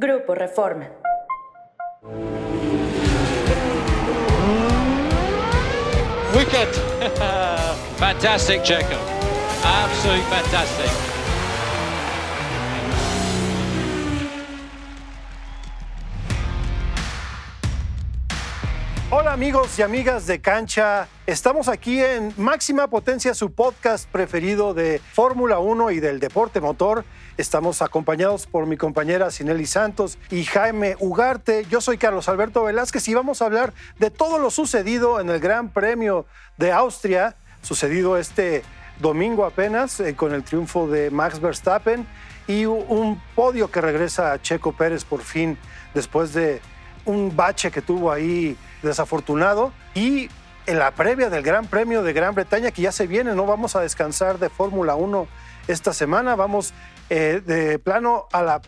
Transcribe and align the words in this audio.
Grupo 0.00 0.32
Reforma. 0.32 0.88
Wicked. 6.34 6.74
fantastic, 8.00 8.62
Checo. 8.62 8.98
Absolutely 9.62 10.24
fantastic. 10.24 11.09
Hola 19.30 19.36
amigos 19.36 19.78
y 19.78 19.82
amigas 19.82 20.26
de 20.26 20.40
cancha, 20.40 21.06
estamos 21.24 21.68
aquí 21.68 22.02
en 22.02 22.34
Máxima 22.36 22.88
Potencia, 22.88 23.32
su 23.32 23.52
podcast 23.52 24.10
preferido 24.10 24.74
de 24.74 25.00
Fórmula 25.12 25.60
1 25.60 25.92
y 25.92 26.00
del 26.00 26.18
deporte 26.18 26.60
motor. 26.60 27.04
Estamos 27.36 27.80
acompañados 27.80 28.48
por 28.48 28.66
mi 28.66 28.76
compañera 28.76 29.30
Sineli 29.30 29.66
Santos 29.66 30.18
y 30.30 30.42
Jaime 30.42 30.96
Ugarte. 30.98 31.64
Yo 31.70 31.80
soy 31.80 31.96
Carlos 31.96 32.28
Alberto 32.28 32.64
Velázquez 32.64 33.06
y 33.06 33.14
vamos 33.14 33.40
a 33.40 33.44
hablar 33.44 33.72
de 34.00 34.10
todo 34.10 34.40
lo 34.40 34.50
sucedido 34.50 35.20
en 35.20 35.30
el 35.30 35.38
Gran 35.38 35.68
Premio 35.68 36.26
de 36.56 36.72
Austria, 36.72 37.36
sucedido 37.62 38.16
este 38.16 38.64
domingo 38.98 39.44
apenas 39.44 40.00
eh, 40.00 40.16
con 40.16 40.34
el 40.34 40.42
triunfo 40.42 40.88
de 40.88 41.08
Max 41.12 41.38
Verstappen 41.40 42.04
y 42.48 42.64
un 42.64 43.22
podio 43.36 43.70
que 43.70 43.80
regresa 43.80 44.32
a 44.32 44.42
Checo 44.42 44.72
Pérez 44.72 45.04
por 45.04 45.22
fin 45.22 45.56
después 45.94 46.32
de 46.32 46.60
un 47.04 47.34
bache 47.34 47.70
que 47.70 47.82
tuvo 47.82 48.12
ahí 48.12 48.56
desafortunado 48.82 49.72
y 49.94 50.28
en 50.66 50.78
la 50.78 50.92
previa 50.92 51.30
del 51.30 51.42
Gran 51.42 51.66
Premio 51.66 52.02
de 52.02 52.12
Gran 52.12 52.34
Bretaña 52.34 52.70
que 52.70 52.82
ya 52.82 52.92
se 52.92 53.06
viene, 53.06 53.34
no 53.34 53.46
vamos 53.46 53.76
a 53.76 53.80
descansar 53.80 54.38
de 54.38 54.48
Fórmula 54.48 54.94
1 54.94 55.26
esta 55.68 55.92
semana, 55.92 56.36
vamos 56.36 56.72
eh, 57.08 57.42
de 57.44 57.78
plano 57.78 58.26
a 58.32 58.42
la 58.42 58.60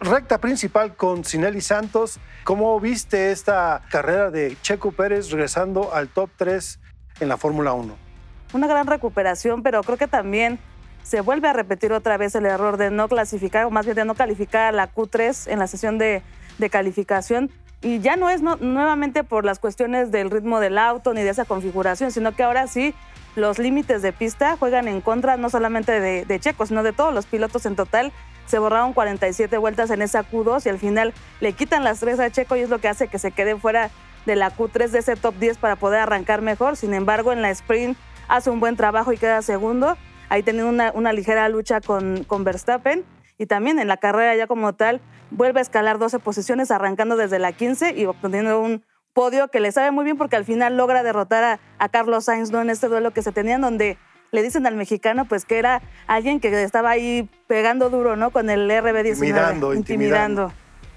recta 0.00 0.38
principal 0.38 0.96
con 0.96 1.24
Sinelli 1.24 1.60
Santos. 1.60 2.18
¿Cómo 2.44 2.78
viste 2.78 3.32
esta 3.32 3.82
carrera 3.90 4.30
de 4.30 4.56
Checo 4.62 4.92
Pérez 4.92 5.30
regresando 5.30 5.94
al 5.94 6.08
top 6.08 6.30
3 6.36 6.78
en 7.20 7.28
la 7.28 7.36
Fórmula 7.36 7.72
1? 7.72 7.96
Una 8.52 8.66
gran 8.66 8.86
recuperación, 8.86 9.62
pero 9.62 9.82
creo 9.82 9.96
que 9.96 10.08
también 10.08 10.58
se 11.02 11.20
vuelve 11.20 11.48
a 11.48 11.52
repetir 11.52 11.92
otra 11.92 12.16
vez 12.16 12.34
el 12.34 12.46
error 12.46 12.76
de 12.76 12.90
no 12.90 13.08
clasificar, 13.08 13.64
o 13.66 13.70
más 13.70 13.86
bien 13.86 13.96
de 13.96 14.04
no 14.04 14.14
calificar 14.14 14.62
a 14.66 14.72
la 14.72 14.92
Q3 14.92 15.50
en 15.50 15.58
la 15.58 15.66
sesión 15.66 15.98
de, 15.98 16.22
de 16.58 16.70
calificación 16.70 17.50
y 17.86 18.00
ya 18.00 18.16
no 18.16 18.28
es 18.30 18.42
nuevamente 18.42 19.22
por 19.22 19.44
las 19.44 19.60
cuestiones 19.60 20.10
del 20.10 20.28
ritmo 20.28 20.58
del 20.58 20.76
auto 20.76 21.14
ni 21.14 21.22
de 21.22 21.30
esa 21.30 21.44
configuración, 21.44 22.10
sino 22.10 22.32
que 22.32 22.42
ahora 22.42 22.66
sí 22.66 22.94
los 23.36 23.60
límites 23.60 24.02
de 24.02 24.12
pista 24.12 24.56
juegan 24.56 24.88
en 24.88 25.00
contra 25.00 25.36
no 25.36 25.50
solamente 25.50 26.00
de, 26.00 26.40
Checo, 26.40 26.66
sino 26.66 26.82
de 26.82 26.92
todos 26.92 27.14
los 27.14 27.26
pilotos 27.26 27.64
en 27.64 27.76
total. 27.76 28.12
Se 28.46 28.58
borraron 28.58 28.92
47 28.92 29.56
vueltas 29.58 29.92
en 29.92 30.02
esa 30.02 30.28
Q2 30.28 30.66
y 30.66 30.68
al 30.68 30.80
final 30.80 31.14
le 31.38 31.52
quitan 31.52 31.84
las 31.84 32.00
tres 32.00 32.18
a 32.18 32.28
Checo 32.28 32.56
y 32.56 32.60
es 32.60 32.70
lo 32.70 32.80
que 32.80 32.88
hace 32.88 33.06
que 33.06 33.20
se 33.20 33.30
quede 33.30 33.54
fuera 33.54 33.90
de 34.24 34.34
la 34.34 34.50
Q3 34.50 34.88
de 34.88 34.98
ese 34.98 35.14
top 35.14 35.36
10 35.36 35.58
para 35.58 35.76
poder 35.76 36.00
arrancar 36.00 36.42
mejor. 36.42 36.76
Sin 36.76 36.92
embargo, 36.92 37.32
en 37.32 37.40
la 37.40 37.50
sprint 37.50 37.96
hace 38.26 38.50
un 38.50 38.58
buen 38.58 38.74
trabajo 38.74 39.12
y 39.12 39.16
queda 39.16 39.42
segundo. 39.42 39.96
Ahí 40.28 40.42
teniendo 40.42 40.70
una, 40.70 40.90
una 40.92 41.12
ligera 41.12 41.48
lucha 41.48 41.80
con, 41.80 42.24
con 42.24 42.42
Verstappen 42.42 43.04
y 43.38 43.46
también 43.46 43.78
en 43.78 43.88
la 43.88 43.96
carrera 43.96 44.34
ya 44.36 44.46
como 44.46 44.74
tal 44.74 45.00
vuelve 45.30 45.60
a 45.60 45.62
escalar 45.62 45.98
12 45.98 46.18
posiciones 46.18 46.70
arrancando 46.70 47.16
desde 47.16 47.38
la 47.38 47.52
15 47.52 47.94
y 47.96 48.06
obteniendo 48.06 48.60
un 48.60 48.84
podio 49.12 49.48
que 49.48 49.60
le 49.60 49.72
sabe 49.72 49.90
muy 49.90 50.04
bien 50.04 50.16
porque 50.16 50.36
al 50.36 50.44
final 50.44 50.76
logra 50.76 51.02
derrotar 51.02 51.58
a, 51.78 51.88
Carlos 51.88 52.26
Sainz 52.26 52.50
¿no? 52.50 52.60
en 52.60 52.70
este 52.70 52.88
duelo 52.88 53.12
que 53.12 53.22
se 53.22 53.32
tenían 53.32 53.60
donde 53.60 53.98
le 54.30 54.42
dicen 54.42 54.66
al 54.66 54.76
mexicano 54.76 55.24
pues 55.26 55.44
que 55.44 55.58
era 55.58 55.82
alguien 56.06 56.40
que 56.40 56.62
estaba 56.62 56.90
ahí 56.90 57.28
pegando 57.46 57.90
duro 57.90 58.16
¿no? 58.16 58.30
con 58.30 58.50
el 58.50 58.70
RB19. 58.70 59.14
Intimidando, 59.14 59.74
intimidando. 59.74 60.52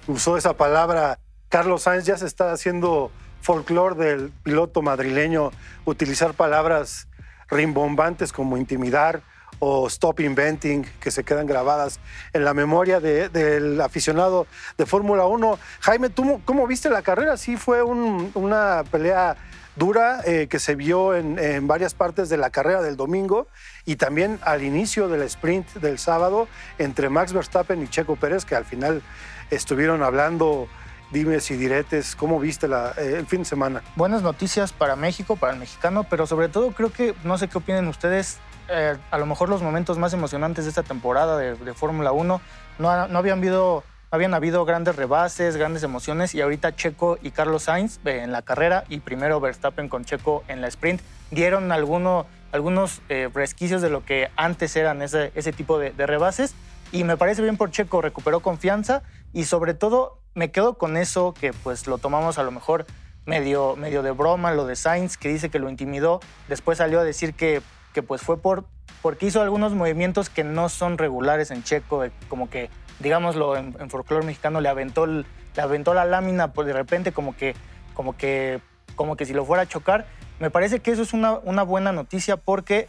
Usó 0.07 0.37
esa 0.37 0.57
palabra. 0.57 1.19
Carlos 1.49 1.83
Sainz 1.83 2.05
ya 2.05 2.17
se 2.17 2.25
está 2.25 2.51
haciendo 2.51 3.11
folclore 3.41 3.95
del 3.95 4.31
piloto 4.43 4.81
madrileño 4.81 5.51
utilizar 5.85 6.33
palabras 6.33 7.07
rimbombantes 7.49 8.33
como 8.33 8.57
intimidar 8.57 9.22
o 9.59 9.88
Stop 9.88 10.22
Inventing, 10.22 10.86
que 11.00 11.12
se 11.12 11.24
quedan 11.24 11.46
grabadas 11.46 12.00
en 12.34 12.46
la 12.46 12.53
memoria 12.53 13.00
del 13.00 13.80
aficionado 13.81 14.47
de 14.78 14.86
Fórmula 14.86 15.25
1. 15.25 15.59
Jaime, 15.81 16.09
¿tú 16.09 16.42
cómo 16.46 16.66
viste 16.68 16.90
la 16.90 17.02
carrera? 17.02 17.38
Sí, 17.38 17.58
fue 17.58 17.84
una 17.84 18.84
pelea 18.90 19.38
dura 19.75 20.22
eh, 20.25 20.47
que 20.50 20.59
se 20.59 20.75
vio 20.75 21.16
en, 21.16 21.68
varias 21.68 21.94
partes 21.94 22.30
de 22.30 22.38
la 22.38 22.50
carrera 22.50 22.81
del 22.81 22.97
domingo 22.97 23.47
y 23.86 23.96
también 23.96 24.40
al 24.44 24.64
inicio 24.64 25.08
del 25.08 25.22
sprint 25.24 25.76
del 25.76 25.97
sábado 25.97 26.47
entre 26.78 27.09
Max 27.09 27.34
Verstappen 27.34 27.81
y 27.81 27.88
Checo 27.88 28.16
Pérez, 28.16 28.46
que 28.46 28.56
al 28.56 28.66
final 28.66 29.02
estuvieron 29.50 30.03
hablando 30.03 30.68
dime 31.12 31.40
si 31.40 31.56
diretes, 31.56 32.16
¿cómo 32.16 32.40
viste 32.40 32.68
eh, 32.68 33.16
el 33.18 33.26
fin 33.26 33.40
de 33.40 33.46
semana? 33.46 33.81
Buenas 33.96 34.22
noticias 34.22 34.74
para 34.74 34.96
México, 34.96 35.38
para 35.38 35.53
el 35.53 35.59
mexicano, 35.59 36.03
pero 36.03 36.28
sobre 36.28 36.50
todo 36.50 36.72
creo 36.72 36.91
que, 36.91 37.16
no 37.24 37.38
sé 37.38 37.47
qué 37.47 37.58
opinen 37.58 37.88
ustedes, 37.88 38.38
eh, 38.69 38.97
a 39.12 39.18
lo 39.18 39.25
mejor 39.25 39.50
los 39.50 39.62
momentos 39.62 39.97
más 39.97 40.13
emocionantes 40.13 40.66
de 40.66 40.69
esta 40.69 40.84
temporada 40.84 41.38
de, 41.38 41.74
Fórmula 41.74 42.12
1. 42.12 42.41
No, 42.80 43.07
no, 43.07 43.18
habían 43.18 43.40
habido, 43.40 43.84
habían 44.12 44.34
habido 44.34 44.66
grandes 44.66 44.96
rebases, 44.96 45.57
grandes 45.57 45.84
emociones 45.84 46.35
y 46.35 46.41
ahorita 46.41 46.75
Checo 46.75 47.18
y 47.22 47.31
Carlos 47.31 47.63
Sainz 47.63 48.00
eh, 48.06 48.22
en 48.24 48.31
la 48.31 48.41
carrera 48.41 48.84
y 48.90 49.00
primero 49.00 49.40
Verstappen 49.40 49.90
con 49.90 50.06
Checo 50.06 50.44
en 50.47 50.62
la 50.62 50.68
sprint 50.68 51.02
dieron 51.31 51.72
alguno, 51.72 52.25
algunos 52.52 53.02
eh, 53.09 53.29
resquicios 53.34 53.81
de 53.81 53.90
lo 53.90 54.06
que 54.06 54.29
antes 54.35 54.75
eran 54.75 55.02
ese, 55.02 55.31
ese 55.35 55.52
tipo 55.52 55.79
de, 55.79 55.91
de 55.91 56.06
rebases 56.08 56.56
y 56.91 57.03
me 57.03 57.18
parece 57.18 57.41
bien 57.41 57.58
por 57.58 57.72
Checo, 57.72 58.02
recuperó 58.02 58.40
confianza 58.40 59.03
y 59.34 59.46
sobre 59.46 59.74
todo 59.74 60.19
me 60.34 60.52
quedo 60.52 60.75
con 60.75 60.97
eso 60.97 61.34
que 61.34 61.53
pues 61.53 61.88
lo 61.88 61.97
tomamos 61.97 62.38
a 62.38 62.44
lo 62.44 62.52
mejor 62.52 62.85
medio, 63.25 63.75
medio 63.75 64.03
de 64.03 64.12
broma, 64.12 64.52
lo 64.52 64.66
de 64.66 64.75
Sainz, 64.75 65.18
que 65.18 65.29
dice 65.29 65.50
que 65.50 65.59
lo 65.59 65.69
intimidó, 65.69 66.19
después 66.47 66.79
salió 66.79 67.00
a 67.00 67.03
decir 67.03 67.34
que 67.34 67.62
que 67.94 68.03
pues 68.03 68.22
fue 68.22 68.41
por, 68.41 68.66
porque 69.01 69.25
hizo 69.25 69.41
algunos 69.41 69.73
movimientos 69.73 70.29
que 70.29 70.44
no 70.44 70.69
son 70.69 70.97
regulares 70.97 71.51
en 71.51 71.63
Checo, 71.63 72.03
como 72.27 72.50
que, 72.50 72.69
digámoslo, 73.00 73.55
en, 73.57 73.75
en 73.79 73.89
folclore 73.89 74.25
mexicano 74.25 74.61
le 74.61 74.69
aventó, 74.69 75.05
le 75.05 75.25
aventó 75.57 75.94
la 75.94 76.05
lámina 76.05 76.53
pues 76.53 76.67
de 76.67 76.73
repente 76.73 77.11
como 77.11 77.35
que, 77.35 77.55
como 77.94 78.16
que, 78.16 78.61
como 78.95 79.16
que 79.16 79.25
si 79.25 79.33
lo 79.33 79.45
fuera 79.45 79.63
a 79.63 79.66
chocar. 79.66 80.05
Me 80.39 80.49
parece 80.49 80.79
que 80.79 80.91
eso 80.91 81.01
es 81.01 81.13
una, 81.13 81.63
buena 81.63 81.91
noticia 81.91 82.38
porque 82.38 82.88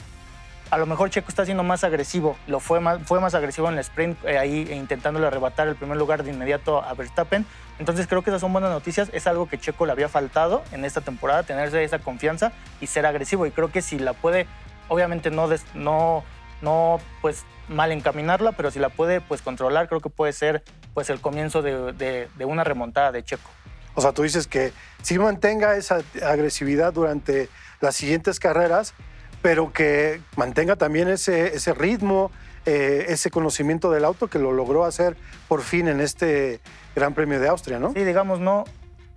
a 0.71 0.79
lo 0.79 0.87
mejor 0.87 1.11
Checo 1.11 1.29
está 1.29 1.45
siendo 1.45 1.65
más 1.65 1.83
agresivo, 1.83 2.37
lo 2.47 2.61
fue 2.61 2.79
más, 2.79 3.01
fue 3.05 3.19
más 3.19 3.35
agresivo 3.35 3.69
en 3.69 3.75
el 3.75 3.81
sprint, 3.81 4.25
eh, 4.25 4.39
ahí 4.39 4.71
intentándole 4.73 5.27
arrebatar 5.27 5.67
el 5.67 5.75
primer 5.75 5.97
lugar 5.97 6.23
de 6.23 6.31
inmediato 6.31 6.81
a 6.81 6.95
Verstappen. 6.95 7.45
Entonces 7.81 8.07
creo 8.07 8.23
que 8.23 8.31
esas 8.31 8.41
son 8.41 8.53
buenas 8.53 8.71
noticias, 8.71 9.11
es 9.13 9.27
algo 9.27 9.49
que 9.49 9.59
Checo 9.59 9.85
le 9.85 9.91
había 9.91 10.09
faltado 10.09 10.63
en 10.71 10.85
esta 10.85 11.01
temporada, 11.01 11.43
tenerse 11.43 11.83
esa 11.83 11.99
confianza 11.99 12.53
y 12.81 12.87
ser 12.87 13.05
agresivo. 13.05 13.47
Y 13.47 13.51
creo 13.51 13.73
que 13.73 13.83
si 13.83 13.99
la 13.99 14.13
puede 14.13 14.47
obviamente 14.91 15.31
no, 15.31 15.49
no, 15.75 16.25
no 16.61 17.01
pues 17.23 17.45
mal 17.69 17.93
encaminarla, 17.93 18.53
pero 18.53 18.71
si 18.71 18.79
la 18.79 18.91
puede 18.91 19.21
pues 19.21 19.41
controlar, 19.41 19.89
creo 19.89 20.01
que 20.01 20.11
puede 20.11 20.33
ser 20.33 20.63
pues 20.93 21.09
el 21.09 21.21
comienzo 21.21 21.63
de, 21.63 22.29
una 22.41 22.65
remontada 22.65 23.13
de 23.13 23.23
Checo. 23.23 23.49
O 23.95 24.03
sea, 24.03 24.13
tú 24.13 24.23
dices 24.23 24.47
que 24.47 24.73
sí 25.03 25.19
mantenga 25.19 25.77
esa 25.77 26.01
agresividad 26.23 26.93
durante 26.93 27.49
las 27.81 27.97
siguientes 27.97 28.39
carreras, 28.41 28.95
pero 29.43 29.73
que 29.73 30.21
mantenga 30.37 30.77
también 30.77 31.09
ese, 31.09 31.55
ese 31.55 31.73
ritmo, 31.73 32.31
eh, 32.67 33.07
ese 33.09 33.31
conocimiento 33.31 33.91
del 33.91 34.05
auto 34.05 34.29
que 34.29 34.39
lo 34.39 34.53
logró 34.53 34.85
hacer 34.85 35.17
por 35.49 35.63
fin 35.63 35.89
en 35.89 36.01
este 36.01 36.61
Gran 36.97 37.15
Premio 37.15 37.41
de 37.41 37.49
Austria, 37.49 37.79
¿no? 37.79 37.93
Sí, 37.93 38.05
digamos, 38.05 38.41
no, 38.41 38.65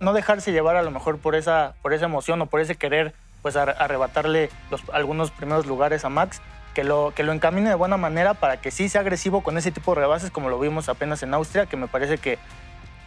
no 0.00 0.12
dejarse 0.12 0.52
llevar 0.52 0.76
a 0.76 0.82
lo 0.82 0.92
mejor 0.92 1.18
por 1.18 1.34
esa, 1.34 1.74
por 1.82 1.92
esa 1.92 2.04
emoción 2.04 2.40
o 2.42 2.46
por 2.46 2.60
ese 2.60 2.76
querer 2.76 3.14
pues 3.44 3.56
arrebatarle 3.56 4.48
algunos 4.90 5.30
primeros 5.30 5.66
lugares 5.66 6.06
a 6.06 6.08
Max, 6.08 6.40
que 6.72 6.82
lo, 6.82 7.12
que 7.14 7.22
lo 7.24 7.30
encamine 7.30 7.68
de 7.68 7.74
buena 7.74 7.98
manera 7.98 8.32
para 8.32 8.58
que 8.58 8.70
sí 8.70 8.88
sea 8.88 9.02
agresivo 9.02 9.42
con 9.42 9.58
ese 9.58 9.70
tipo 9.70 9.94
de 9.94 10.00
rebases 10.00 10.30
como 10.30 10.48
lo 10.48 10.58
vimos 10.58 10.88
apenas 10.88 11.22
en 11.22 11.34
Austria, 11.34 11.66
que 11.66 11.76
me 11.76 11.86
parece 11.86 12.16
que, 12.16 12.38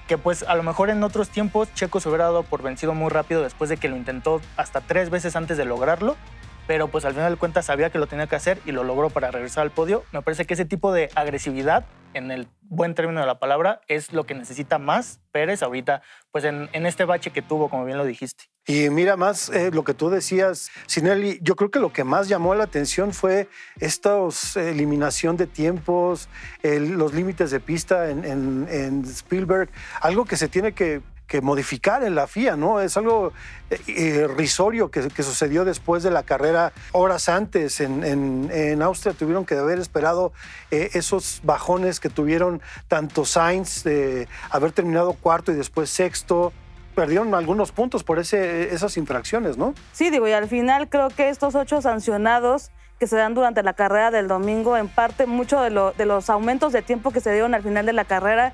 que 0.07 0.19
pues 0.19 0.43
a 0.43 0.53
lo 0.53 0.61
mejor 0.61 0.91
en 0.91 1.01
otros 1.01 1.29
tiempos 1.29 1.73
Checo 1.73 1.99
se 1.99 2.09
hubiera 2.09 2.25
dado 2.25 2.43
por 2.43 2.61
vencido 2.61 2.93
muy 2.93 3.09
rápido 3.09 3.41
después 3.41 3.67
de 3.67 3.77
que 3.77 3.89
lo 3.89 3.95
intentó 3.95 4.39
hasta 4.57 4.81
tres 4.81 5.09
veces 5.09 5.35
antes 5.35 5.57
de 5.57 5.65
lograrlo, 5.65 6.15
pero 6.67 6.87
pues 6.87 7.03
al 7.03 7.15
final 7.15 7.31
de 7.31 7.39
cuentas 7.39 7.65
sabía 7.65 7.89
que 7.89 7.97
lo 7.97 8.05
tenía 8.05 8.27
que 8.27 8.35
hacer 8.35 8.59
y 8.63 8.73
lo 8.73 8.83
logró 8.83 9.09
para 9.09 9.31
regresar 9.31 9.63
al 9.63 9.71
podio. 9.71 10.03
Me 10.11 10.21
parece 10.21 10.45
que 10.45 10.53
ese 10.53 10.65
tipo 10.65 10.93
de 10.93 11.09
agresividad 11.15 11.83
en 12.13 12.31
el 12.31 12.47
buen 12.61 12.95
término 12.95 13.21
de 13.21 13.27
la 13.27 13.39
palabra, 13.39 13.81
es 13.87 14.13
lo 14.13 14.25
que 14.25 14.35
necesita 14.35 14.77
más 14.77 15.19
Pérez 15.31 15.63
ahorita, 15.63 16.01
pues 16.31 16.43
en, 16.43 16.69
este 16.73 17.05
bache 17.05 17.31
que 17.31 17.41
tuvo, 17.41 17.69
como 17.69 17.85
bien 17.85 17.97
lo 17.97 18.05
dijiste. 18.05 18.45
Y 18.69 18.89
mira 18.89 19.15
más 19.15 19.47
eh, 19.47 19.71
lo 19.71 19.85
que 19.85 19.93
tú 19.93 20.09
decías, 20.09 20.69
Sinelli, 20.87 21.39
yo 21.41 21.55
creo 21.55 21.71
que 21.71 21.79
lo 21.79 21.93
que 21.93 22.03
más 22.03 22.27
llamó 22.27 22.53
la 22.53 22.65
atención 22.65 23.13
fue 23.13 23.47
esta 23.79 24.17
eliminación 24.57 25.37
de 25.37 25.47
tiempos, 25.47 26.27
los 26.61 27.13
límites 27.13 27.49
de 27.51 27.61
pista 27.61 28.09
en, 28.09 29.05
Spielberg, 29.05 29.69
algo 30.01 30.25
que 30.25 30.35
se 30.35 30.49
tiene 30.49 30.73
que, 30.73 31.01
modificar 31.41 32.03
en 32.03 32.15
la 32.15 32.25
FIA, 32.25 32.55
¿no? 32.55 32.79
Es 32.79 32.95
algo 32.97 33.31
eh, 33.69 34.27
risorio 34.35 34.89
que, 34.91 35.23
sucedió 35.23 35.65
después 35.65 36.03
de 36.03 36.09
la 36.09 36.23
carrera, 36.23 36.73
horas 36.93 37.29
antes 37.29 37.79
en, 37.79 38.03
en, 38.03 38.81
Austria 38.81 39.13
tuvieron 39.13 39.45
que 39.45 39.55
haber 39.55 39.77
esperado 39.79 40.33
eh, 40.71 40.89
esos 40.93 41.41
bajones 41.43 41.99
que 41.99 42.09
tuvieron 42.09 42.61
tanto 42.87 43.23
Sainz 43.23 43.83
de 43.83 44.27
haber 44.49 44.71
terminado 44.71 45.13
cuarto 45.13 45.51
y 45.51 45.55
después 45.55 45.89
sexto, 45.89 46.53
perdieron 46.97 47.35
algunos 47.35 47.71
puntos 47.71 48.03
por 48.03 48.17
ese, 48.17 48.73
esas 48.73 48.97
infracciones, 48.97 49.55
¿no? 49.55 49.75
Sí, 49.91 50.09
digo, 50.09 50.27
y 50.27 50.31
al 50.31 50.47
final 50.47 50.89
creo 50.89 51.09
que 51.09 51.29
estos 51.29 51.53
ocho 51.53 51.79
sancionados 51.79 52.71
que 52.99 53.05
se 53.05 53.15
dan 53.15 53.35
durante 53.35 53.61
la 53.61 53.73
carrera 53.73 54.09
del 54.09 54.27
domingo, 54.27 54.75
en 54.77 54.87
parte 54.87 55.27
mucho 55.27 55.61
de, 55.61 55.69
lo, 55.69 55.91
de 55.91 56.07
los 56.07 56.31
aumentos 56.31 56.73
de 56.73 56.81
tiempo 56.81 57.11
que 57.11 57.19
se 57.19 57.31
dieron 57.31 57.53
al 57.53 57.61
final 57.61 57.85
de 57.85 57.93
la 57.93 58.03
carrera 58.03 58.51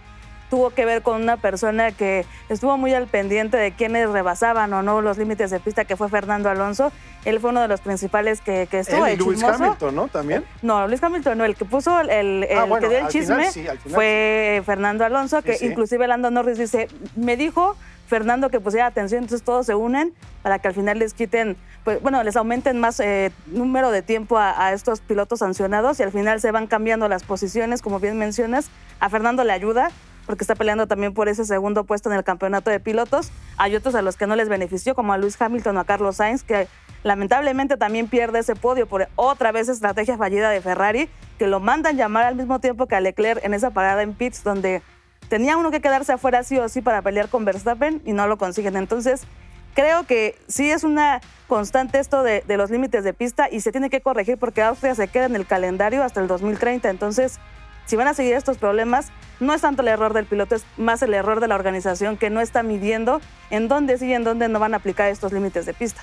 tuvo 0.50 0.72
que 0.72 0.84
ver 0.84 1.02
con 1.02 1.22
una 1.22 1.38
persona 1.38 1.94
que 1.94 2.26
estuvo 2.50 2.78
muy 2.78 2.94
al 2.94 3.08
pendiente 3.08 3.56
de 3.56 3.72
quiénes 3.72 4.10
rebasaban 4.10 4.72
o 4.74 4.84
no 4.84 5.02
los 5.02 5.18
límites 5.18 5.50
de 5.50 5.60
pista, 5.60 5.86
que 5.86 5.96
fue 5.96 6.10
Fernando 6.10 6.48
Alonso. 6.48 6.92
Él 7.26 7.40
fue 7.40 7.50
uno 7.50 7.62
de 7.62 7.68
los 7.68 7.82
principales 7.82 8.40
que, 8.40 8.68
que 8.70 8.80
estuvo 8.80 9.04
ahí. 9.04 9.16
Luis 9.16 9.42
Hamilton, 9.42 9.96
¿no? 9.96 10.08
También. 10.10 10.44
No, 10.62 10.86
Luis 10.88 11.02
Hamilton 11.02 11.40
no. 11.40 11.46
El 11.46 11.56
que 11.56 11.66
puso 11.66 12.02
el, 12.02 12.48
ah, 12.56 12.68
que 12.80 12.88
dio 12.88 12.98
el 13.00 13.08
chisme 13.08 13.48
fue 13.88 14.62
Fernando 14.64 15.06
Alonso, 15.06 15.42
que 15.42 15.58
inclusive 15.62 16.06
Lando 16.08 16.30
Norris 16.30 16.60
dice, 16.60 16.88
me 17.16 17.36
dijo 17.36 17.76
Fernando 18.08 18.50
que 18.50 18.60
pusiera 18.60 18.86
atención, 18.86 19.24
entonces 19.24 19.44
todos 19.44 19.66
se 19.66 19.76
unen 19.76 20.14
para 20.42 20.60
que 20.60 20.68
al 20.68 20.74
final 20.74 21.00
les 21.00 21.14
quiten, 21.14 21.58
pues, 21.84 22.02
bueno, 22.02 22.22
les 22.24 22.36
aumenten 22.36 22.80
más 22.80 23.00
eh, 23.00 23.32
número 23.48 23.92
de 23.92 24.02
tiempo 24.02 24.38
a, 24.38 24.74
estos 24.74 25.02
pilotos 25.02 25.40
sancionados 25.40 26.00
y 26.00 26.04
al 26.04 26.12
final 26.12 26.40
se 26.42 26.52
van 26.52 26.68
cambiando 26.68 27.08
las 27.08 27.24
posiciones, 27.24 27.82
como 27.82 28.00
bien 28.00 28.18
mencionas. 28.18 28.70
A 29.00 29.10
Fernando 29.10 29.44
le 29.44 29.54
ayuda 29.54 29.90
porque 30.26 30.44
está 30.44 30.56
peleando 30.56 30.88
también 30.88 31.14
por 31.14 31.28
ese 31.28 31.46
segundo 31.46 31.84
puesto 31.84 32.10
en 32.10 32.16
el 32.16 32.24
campeonato 32.24 32.70
de 32.70 32.80
pilotos. 32.80 33.32
Hay 33.58 33.76
otros 33.76 33.96
a 33.96 34.02
los 34.02 34.16
que 34.16 34.28
no 34.28 34.36
les 34.36 34.48
benefició, 34.50 34.96
como 34.96 35.14
a 35.14 35.18
Luis 35.18 35.42
Hamilton 35.42 35.78
o 35.78 35.80
a 35.82 35.86
Carlos 35.86 36.18
Sainz, 36.18 36.44
que 36.44 36.68
lamentablemente 37.04 37.78
también 37.78 38.08
pierde 38.08 38.40
ese 38.40 38.56
podio 38.56 38.88
por 38.88 39.08
otra 39.16 39.52
vez 39.52 39.68
estrategia 39.68 40.18
fallida 40.18 40.50
de 40.50 40.62
Ferrari, 40.62 41.10
que 41.38 41.48
lo 41.48 41.60
mandan 41.60 41.98
llamar 41.98 42.26
al 42.26 42.36
mismo 42.36 42.60
tiempo 42.60 42.88
que 42.88 42.96
a 42.96 43.02
Leclerc 43.02 43.44
en 43.44 43.54
esa 43.54 43.72
parada 43.72 44.02
en 44.02 44.14
pits, 44.14 44.44
donde 44.44 44.82
tenía 45.30 45.58
uno 45.58 45.72
que 45.72 45.82
quedarse 45.82 46.14
afuera 46.14 46.44
sí 46.44 46.58
o 46.58 46.70
sí 46.70 46.82
para 46.82 47.02
pelear 47.02 47.30
con 47.30 47.46
Verstappen 47.46 48.02
y 48.06 48.14
no 48.14 48.28
lo 48.28 48.38
consiguen. 48.38 48.78
Entonces, 48.78 49.24
creo 49.74 50.06
que 50.06 50.38
sí 50.48 50.70
es 50.70 50.84
una 50.84 51.22
constante 51.48 52.00
esto 52.00 52.24
de, 52.24 52.44
los 52.48 52.70
límites 52.70 53.04
de 53.04 53.14
pista 53.14 53.48
y 53.52 53.62
se 53.62 53.72
tiene 53.72 53.90
que 53.90 54.02
corregir 54.02 54.38
porque 54.38 54.62
Austria 54.62 54.96
se 54.96 55.08
queda 55.08 55.26
en 55.26 55.36
el 55.36 55.46
calendario 55.46 56.04
hasta 56.04 56.22
el 56.22 56.28
2030. 56.28 56.90
Entonces, 56.90 57.40
si 57.86 57.96
van 57.96 58.08
a 58.08 58.14
seguir 58.14 58.34
estos 58.34 58.58
problemas, 58.58 59.12
no 59.40 59.54
es 59.54 59.62
tanto 59.62 59.82
el 59.82 59.90
error 59.90 60.14
del 60.14 60.26
piloto, 60.26 60.56
es 60.56 60.66
más 60.78 61.02
el 61.02 61.14
error 61.14 61.40
de 61.42 61.48
la 61.48 61.56
organización 61.56 62.18
que 62.18 62.30
no 62.30 62.40
está 62.40 62.64
midiendo 62.64 63.20
en 63.50 63.68
dónde 63.68 63.98
sí 63.98 64.08
y 64.08 64.14
en 64.14 64.24
dónde 64.24 64.48
no 64.48 64.60
van 64.60 64.74
a 64.74 64.78
aplicar 64.78 65.10
estos 65.10 65.34
límites 65.34 65.66
de 65.66 65.74
pista. 65.74 66.02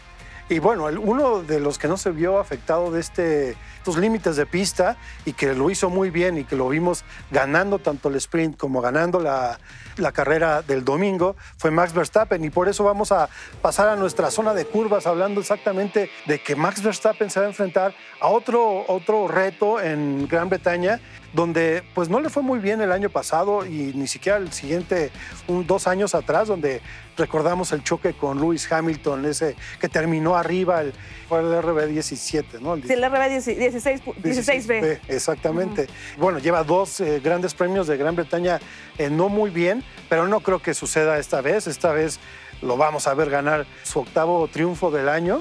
Y 0.50 0.58
bueno, 0.58 0.86
uno 0.86 1.42
de 1.42 1.60
los 1.60 1.78
que 1.78 1.86
no 1.86 1.96
se 1.96 2.10
vio 2.10 2.40
afectado 2.40 2.90
de 2.90 2.98
este, 2.98 3.56
estos 3.76 3.96
límites 3.96 4.34
de 4.34 4.46
pista 4.46 4.96
y 5.24 5.32
que 5.32 5.54
lo 5.54 5.70
hizo 5.70 5.90
muy 5.90 6.10
bien 6.10 6.38
y 6.38 6.44
que 6.44 6.56
lo 6.56 6.68
vimos 6.68 7.04
ganando 7.30 7.78
tanto 7.78 8.08
el 8.08 8.16
sprint 8.16 8.56
como 8.56 8.80
ganando 8.80 9.20
la, 9.20 9.60
la 9.96 10.10
carrera 10.10 10.62
del 10.62 10.84
domingo 10.84 11.36
fue 11.56 11.70
Max 11.70 11.94
Verstappen. 11.94 12.44
Y 12.44 12.50
por 12.50 12.68
eso 12.68 12.82
vamos 12.82 13.12
a 13.12 13.28
pasar 13.62 13.90
a 13.90 13.94
nuestra 13.94 14.32
zona 14.32 14.52
de 14.52 14.64
curvas 14.64 15.06
hablando 15.06 15.40
exactamente 15.40 16.10
de 16.26 16.42
que 16.42 16.56
Max 16.56 16.82
Verstappen 16.82 17.30
se 17.30 17.38
va 17.38 17.46
a 17.46 17.50
enfrentar 17.50 17.94
a 18.20 18.26
otro, 18.26 18.84
otro 18.88 19.28
reto 19.28 19.80
en 19.80 20.26
Gran 20.26 20.48
Bretaña 20.48 21.00
donde 21.32 21.82
pues 21.94 22.08
no 22.08 22.20
le 22.20 22.28
fue 22.28 22.42
muy 22.42 22.58
bien 22.58 22.80
el 22.80 22.92
año 22.92 23.10
pasado 23.10 23.64
y 23.64 23.92
ni 23.94 24.06
siquiera 24.06 24.38
el 24.38 24.52
siguiente, 24.52 25.10
un, 25.46 25.66
dos 25.66 25.86
años 25.86 26.14
atrás, 26.14 26.48
donde 26.48 26.80
recordamos 27.16 27.72
el 27.72 27.84
choque 27.84 28.14
con 28.14 28.38
Lewis 28.38 28.70
Hamilton, 28.70 29.26
ese 29.26 29.56
que 29.80 29.88
terminó 29.88 30.36
arriba, 30.36 30.82
el, 30.82 30.92
fue 31.28 31.40
el 31.40 31.46
RB17, 31.46 32.60
¿no? 32.60 32.76
sí, 32.76 32.92
el 32.92 33.04
RB16, 33.04 34.66
b 34.66 35.00
Exactamente. 35.08 35.86
Bueno, 36.18 36.38
lleva 36.38 36.64
dos 36.64 37.00
eh, 37.00 37.20
grandes 37.20 37.54
premios 37.54 37.86
de 37.86 37.96
Gran 37.96 38.16
Bretaña, 38.16 38.58
eh, 38.98 39.10
no 39.10 39.28
muy 39.28 39.50
bien, 39.50 39.84
pero 40.08 40.26
no 40.26 40.40
creo 40.40 40.60
que 40.60 40.74
suceda 40.74 41.18
esta 41.18 41.40
vez. 41.40 41.66
Esta 41.66 41.92
vez 41.92 42.18
lo 42.62 42.76
vamos 42.76 43.06
a 43.06 43.14
ver 43.14 43.30
ganar 43.30 43.66
su 43.82 44.00
octavo 44.00 44.48
triunfo 44.48 44.90
del 44.90 45.08
año. 45.08 45.40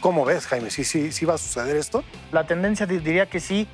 ¿Cómo 0.00 0.24
ves, 0.24 0.46
Jaime? 0.46 0.70
¿Sí, 0.70 0.84
sí, 0.84 1.12
sí 1.12 1.24
va 1.24 1.34
a 1.34 1.38
suceder 1.38 1.76
esto? 1.76 2.04
La 2.32 2.46
tendencia 2.46 2.86
diría 2.86 3.26
que 3.26 3.40
sí 3.40 3.66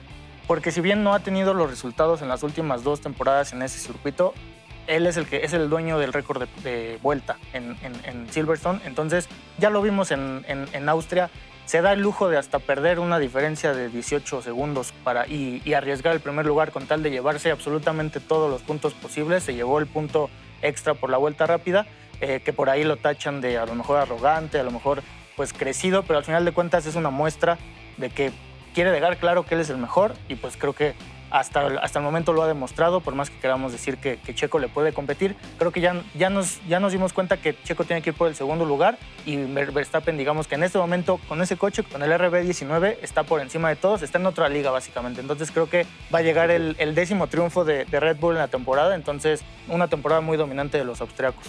porque 0.47 0.71
si 0.71 0.81
bien 0.81 1.03
no 1.03 1.15
ha 1.15 1.21
tenido 1.21 1.55
los 1.55 1.71
resultados 1.71 2.23
en 2.23 2.29
las 2.29 2.43
últimas 2.43 2.85
dos 2.85 3.01
temporadas 3.01 3.53
en 3.53 3.63
ese 3.63 3.79
circuito, 3.79 4.35
él 4.87 5.07
es 5.07 5.17
el 5.17 5.27
que 5.27 5.45
es 5.45 5.53
el 5.53 5.71
dueño 5.71 5.99
del 5.99 6.13
récord 6.13 6.47
de, 6.63 6.99
vuelta 7.03 7.37
en, 7.53 8.29
Silverstone. 8.31 8.81
Entonces, 8.85 9.29
ya 9.59 9.71
lo 9.71 9.81
vimos 9.81 10.11
en, 10.11 10.89
Austria. 10.89 11.31
Se 11.65 11.81
da 11.81 11.95
el 11.95 12.01
lujo 12.01 12.29
de 12.29 12.37
hasta 12.37 12.59
perder 12.59 12.99
una 12.99 13.19
diferencia 13.19 13.73
de 13.73 13.89
18 13.89 14.43
segundos 14.43 14.93
para, 15.03 15.27
y, 15.27 15.73
arriesgar 15.73 16.15
el 16.15 16.21
primer 16.21 16.45
lugar 16.45 16.73
con 16.73 16.87
tal 16.87 17.03
de 17.03 17.11
llevarse 17.11 17.51
absolutamente 17.51 18.21
todos 18.21 18.51
los 18.51 18.63
puntos 18.63 18.93
posibles. 18.93 19.45
Se 19.45 19.55
llevó 19.55 19.79
el 19.79 19.87
punto 19.87 20.29
extra 20.61 20.95
por 20.95 21.09
la 21.09 21.17
vuelta 21.17 21.47
rápida, 21.47 21.87
eh, 22.21 22.43
que 22.45 22.53
por 22.53 22.69
ahí 22.69 22.85
lo 22.85 22.97
tachan 22.97 23.41
de 23.41 23.57
a 23.57 23.65
lo 23.65 23.75
mejor 23.75 23.99
arrogante, 23.99 24.59
a 24.59 24.63
lo 24.63 24.71
mejor 24.71 25.03
pues 25.37 25.53
crecido, 25.53 26.03
pero 26.03 26.19
al 26.19 26.25
final 26.25 26.45
de 26.45 26.53
cuentas 26.53 26.87
es 26.87 26.95
una 26.95 27.11
muestra 27.11 27.59
de 27.97 28.11
que 28.11 28.33
quiere 28.75 28.91
dejar 28.91 29.17
claro 29.17 29.47
que 29.47 29.55
él 29.55 29.61
es 29.61 29.71
el 29.71 29.79
mejor 29.79 30.15
y 30.29 30.35
pues 30.35 30.57
creo 30.57 30.75
que 30.75 30.95
hasta, 31.31 31.67
hasta 31.83 31.99
el 31.99 32.05
momento 32.05 32.33
lo 32.33 32.45
ha 32.45 32.47
demostrado, 32.47 33.01
por 33.01 33.15
más 33.17 33.29
que 33.29 33.39
queramos 33.39 33.73
decir 33.73 33.97
que, 33.99 34.19
Checo 34.35 34.61
le 34.61 34.69
puede 34.69 34.93
competir, 34.93 35.35
creo 35.59 35.73
que 35.73 35.81
ya, 35.81 36.01
ya, 36.15 36.31
nos, 36.31 36.65
ya 36.69 36.79
nos 36.79 36.93
dimos 36.93 37.13
cuenta 37.13 37.39
que 37.39 37.61
Checo 37.65 37.83
tiene 37.85 38.03
que 38.03 38.11
ir 38.11 38.17
por 38.17 38.29
el 38.29 38.37
segundo 38.37 38.65
lugar 38.65 38.99
y 39.27 39.37
Verstappen, 39.37 40.17
digamos 40.17 40.47
que 40.47 40.55
en 40.55 40.63
este 40.63 40.79
momento 40.79 41.19
con 41.29 41.43
ese 41.43 41.57
coche, 41.57 41.83
con 41.83 42.05
el 42.05 42.13
RB19, 42.13 42.99
está 43.03 43.25
por 43.25 43.41
encima 43.41 43.69
de 43.69 43.77
todos, 43.77 44.03
está 44.03 44.19
en 44.19 44.27
otra 44.27 44.49
liga 44.49 44.71
básicamente. 44.71 45.21
Entonces 45.21 45.51
creo 45.51 45.69
que 45.69 45.87
va 46.15 46.21
a 46.21 46.23
llegar 46.23 46.53
el, 46.53 46.95
décimo 46.95 47.27
triunfo 47.27 47.65
de, 47.65 47.85
de 47.85 48.01
Red 48.01 48.19
Bull 48.19 48.35
en 48.35 48.41
la 48.41 48.49
temporada, 48.49 48.95
entonces 48.95 49.43
una 49.67 49.89
temporada 49.89 50.21
muy 50.21 50.37
dominante 50.37 50.79
de 50.79 50.85
los 50.85 51.01
austriacos. 51.01 51.47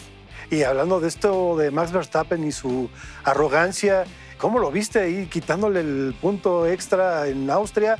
Y 0.49 0.63
hablando 0.63 0.99
de 0.99 1.07
esto 1.07 1.57
de 1.57 1.71
Max 1.71 1.91
Verstappen 1.91 2.43
y 2.43 2.51
su 2.51 2.89
arrogancia, 3.23 4.05
¿Cómo 4.37 4.59
lo 4.59 4.71
viste 4.71 4.99
ahí 4.99 5.27
quitándole 5.27 5.79
el 5.79 6.15
punto 6.19 6.67
extra 6.67 7.27
en 7.27 7.49
Austria? 7.49 7.97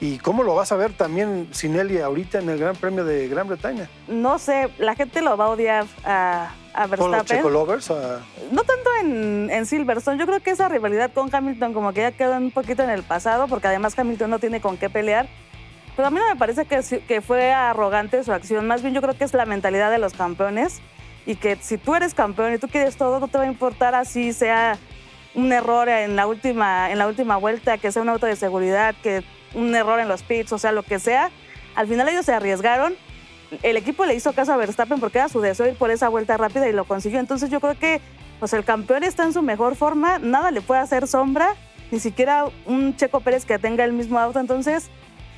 ¿Y 0.00 0.18
cómo 0.18 0.44
lo 0.44 0.54
vas 0.54 0.70
a 0.70 0.76
ver 0.76 0.92
también 0.92 1.48
Sinelli 1.50 1.98
ahorita 1.98 2.38
en 2.38 2.48
el 2.48 2.58
Gran 2.58 2.76
Premio 2.76 3.04
de 3.04 3.26
Gran 3.26 3.48
Bretaña? 3.48 3.88
No 4.06 4.38
sé, 4.38 4.68
la 4.78 4.94
gente 4.94 5.22
lo 5.22 5.36
va 5.36 5.46
a 5.46 5.48
odiar 5.48 5.86
a, 6.04 6.52
a 6.72 6.86
Verstappen. 6.86 7.42
¿Con 7.42 7.52
los 7.52 7.66
Lovers? 7.66 7.90
No 8.52 8.62
tanto 8.62 8.90
en, 9.00 9.50
en, 9.50 9.66
Silverstone. 9.66 10.18
Yo 10.18 10.26
creo 10.26 10.40
que 10.40 10.50
esa 10.50 10.68
rivalidad 10.68 11.12
con 11.12 11.34
Hamilton 11.34 11.74
como 11.74 11.92
que 11.92 12.02
ya 12.02 12.12
quedó 12.12 12.36
un 12.36 12.52
poquito 12.52 12.84
en 12.84 12.90
el 12.90 13.02
pasado, 13.02 13.48
porque 13.48 13.66
además 13.66 13.98
Hamilton 13.98 14.30
no 14.30 14.38
tiene 14.38 14.60
con 14.60 14.76
qué 14.76 14.88
pelear. 14.88 15.28
Pero 15.96 16.06
a 16.06 16.10
mí 16.12 16.20
no 16.20 16.28
me 16.28 16.36
parece 16.36 16.64
que, 16.64 16.80
que 17.08 17.20
fue 17.20 17.50
arrogante 17.50 18.22
su 18.22 18.32
acción. 18.32 18.68
Más 18.68 18.82
bien 18.82 18.94
yo 18.94 19.02
creo 19.02 19.18
que 19.18 19.24
es 19.24 19.34
la 19.34 19.46
mentalidad 19.46 19.90
de 19.90 19.98
los 19.98 20.12
campeones 20.12 20.80
y 21.26 21.34
que 21.34 21.56
si 21.56 21.76
tú 21.76 21.96
eres 21.96 22.14
campeón 22.14 22.54
y 22.54 22.58
tú 22.58 22.68
quieres 22.68 22.96
todo, 22.96 23.18
no 23.18 23.26
te 23.26 23.36
va 23.36 23.44
a 23.44 23.48
importar 23.48 23.96
así 23.96 24.32
sea 24.32 24.78
un 25.34 25.52
error 25.52 25.88
en 25.88 26.16
la 26.16 26.26
última, 26.26 26.90
en 26.90 26.98
la 26.98 27.06
última 27.06 27.36
vuelta, 27.36 27.78
que 27.78 27.92
sea 27.92 28.02
un 28.02 28.08
auto 28.08 28.26
de 28.26 28.36
seguridad, 28.36 28.94
que 29.02 29.22
un 29.54 29.74
error 29.74 30.00
en 30.00 30.08
los 30.08 30.22
pits, 30.22 30.52
o 30.52 30.58
sea, 30.58 30.72
lo 30.72 30.82
que 30.82 30.98
sea. 30.98 31.30
Al 31.74 31.86
final 31.86 32.08
ellos 32.08 32.26
se 32.26 32.32
arriesgaron. 32.32 32.94
El 33.62 33.76
equipo 33.76 34.04
le 34.04 34.14
hizo 34.14 34.32
caso 34.32 34.52
a 34.52 34.56
Verstappen 34.56 35.00
porque 35.00 35.18
era 35.18 35.28
su 35.28 35.40
deseo 35.40 35.66
ir 35.66 35.74
por 35.74 35.90
esa 35.90 36.08
vuelta 36.08 36.36
rápida 36.36 36.68
y 36.68 36.72
lo 36.72 36.84
consiguió. 36.84 37.18
Entonces 37.20 37.50
yo 37.50 37.60
creo 37.60 37.78
que 37.78 38.00
pues, 38.40 38.52
el 38.52 38.64
campeón 38.64 39.04
está 39.04 39.24
en 39.24 39.32
su 39.32 39.42
mejor 39.42 39.74
forma, 39.74 40.18
nada 40.18 40.50
le 40.50 40.60
puede 40.60 40.80
hacer 40.80 41.06
sombra, 41.06 41.54
ni 41.90 41.98
siquiera 41.98 42.44
un 42.66 42.94
Checo 42.96 43.20
Pérez 43.20 43.46
que 43.46 43.58
tenga 43.58 43.84
el 43.84 43.92
mismo 43.92 44.18
auto. 44.18 44.38
Entonces 44.38 44.90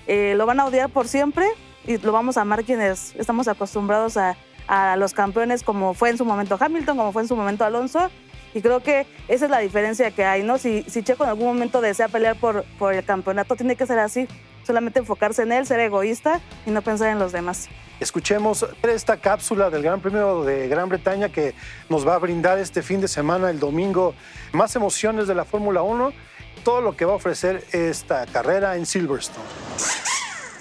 eh, 0.06 0.34
lo 0.36 0.46
van 0.46 0.60
a 0.60 0.66
odiar 0.66 0.88
por 0.88 1.06
siempre 1.06 1.46
y 1.86 1.98
lo 1.98 2.12
vamos 2.12 2.36
a 2.36 2.40
amar 2.40 2.64
quienes 2.64 3.14
estamos 3.16 3.46
acostumbrados 3.46 4.16
a, 4.16 4.36
a 4.66 4.96
los 4.96 5.14
campeones 5.14 5.62
como 5.62 5.94
fue 5.94 6.10
en 6.10 6.18
su 6.18 6.24
momento 6.24 6.56
Hamilton, 6.58 6.96
como 6.96 7.12
fue 7.12 7.22
en 7.22 7.28
su 7.28 7.36
momento 7.36 7.64
Alonso 7.64 8.10
y 8.54 8.62
creo 8.62 8.80
que 8.80 9.06
esa 9.28 9.44
es 9.44 9.50
la 9.50 9.58
diferencia 9.58 10.10
que 10.10 10.24
hay, 10.24 10.42
¿no? 10.42 10.58
Si, 10.58 10.82
si 10.84 11.02
Checo 11.02 11.24
en 11.24 11.30
algún 11.30 11.46
momento 11.46 11.80
desea 11.80 12.08
pelear 12.08 12.36
por, 12.36 12.64
por 12.78 12.94
el 12.94 13.04
campeonato, 13.04 13.56
tiene 13.56 13.76
que 13.76 13.86
ser 13.86 13.98
así. 13.98 14.26
Solamente 14.64 14.98
enfocarse 14.98 15.42
en 15.42 15.52
él, 15.52 15.66
ser 15.66 15.80
egoísta 15.80 16.40
y 16.66 16.70
no 16.70 16.82
pensar 16.82 17.08
en 17.08 17.18
los 17.18 17.32
demás. 17.32 17.68
Escuchemos 17.98 18.66
esta 18.82 19.16
cápsula 19.18 19.70
del 19.70 19.82
Gran 19.82 20.00
Premio 20.00 20.44
de 20.44 20.68
Gran 20.68 20.88
Bretaña 20.88 21.28
que 21.28 21.54
nos 21.88 22.06
va 22.06 22.14
a 22.14 22.18
brindar 22.18 22.58
este 22.58 22.82
fin 22.82 23.00
de 23.00 23.08
semana, 23.08 23.50
el 23.50 23.60
domingo, 23.60 24.14
más 24.52 24.74
emociones 24.76 25.26
de 25.28 25.34
la 25.34 25.44
Fórmula 25.44 25.82
1, 25.82 26.12
todo 26.64 26.80
lo 26.80 26.96
que 26.96 27.04
va 27.04 27.12
a 27.12 27.16
ofrecer 27.16 27.64
esta 27.72 28.26
carrera 28.26 28.76
en 28.76 28.86
Silverstone. 28.86 29.46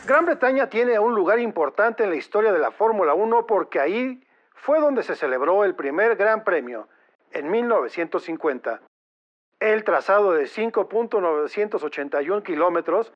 Gran 0.06 0.26
Bretaña 0.26 0.70
tiene 0.70 0.98
un 1.00 1.14
lugar 1.14 1.40
importante 1.40 2.04
en 2.04 2.10
la 2.10 2.16
historia 2.16 2.52
de 2.52 2.60
la 2.60 2.72
Fórmula 2.72 3.14
1 3.14 3.46
porque 3.46 3.80
ahí 3.80 4.22
fue 4.56 4.80
donde 4.80 5.04
se 5.04 5.16
celebró 5.16 5.64
el 5.64 5.76
primer 5.76 6.16
Gran 6.16 6.44
Premio 6.44 6.88
en 7.32 7.52
1950. 7.52 8.82
El 9.60 9.84
trazado 9.84 10.34
de 10.34 10.44
5.981 10.44 12.44
kilómetros 12.44 13.12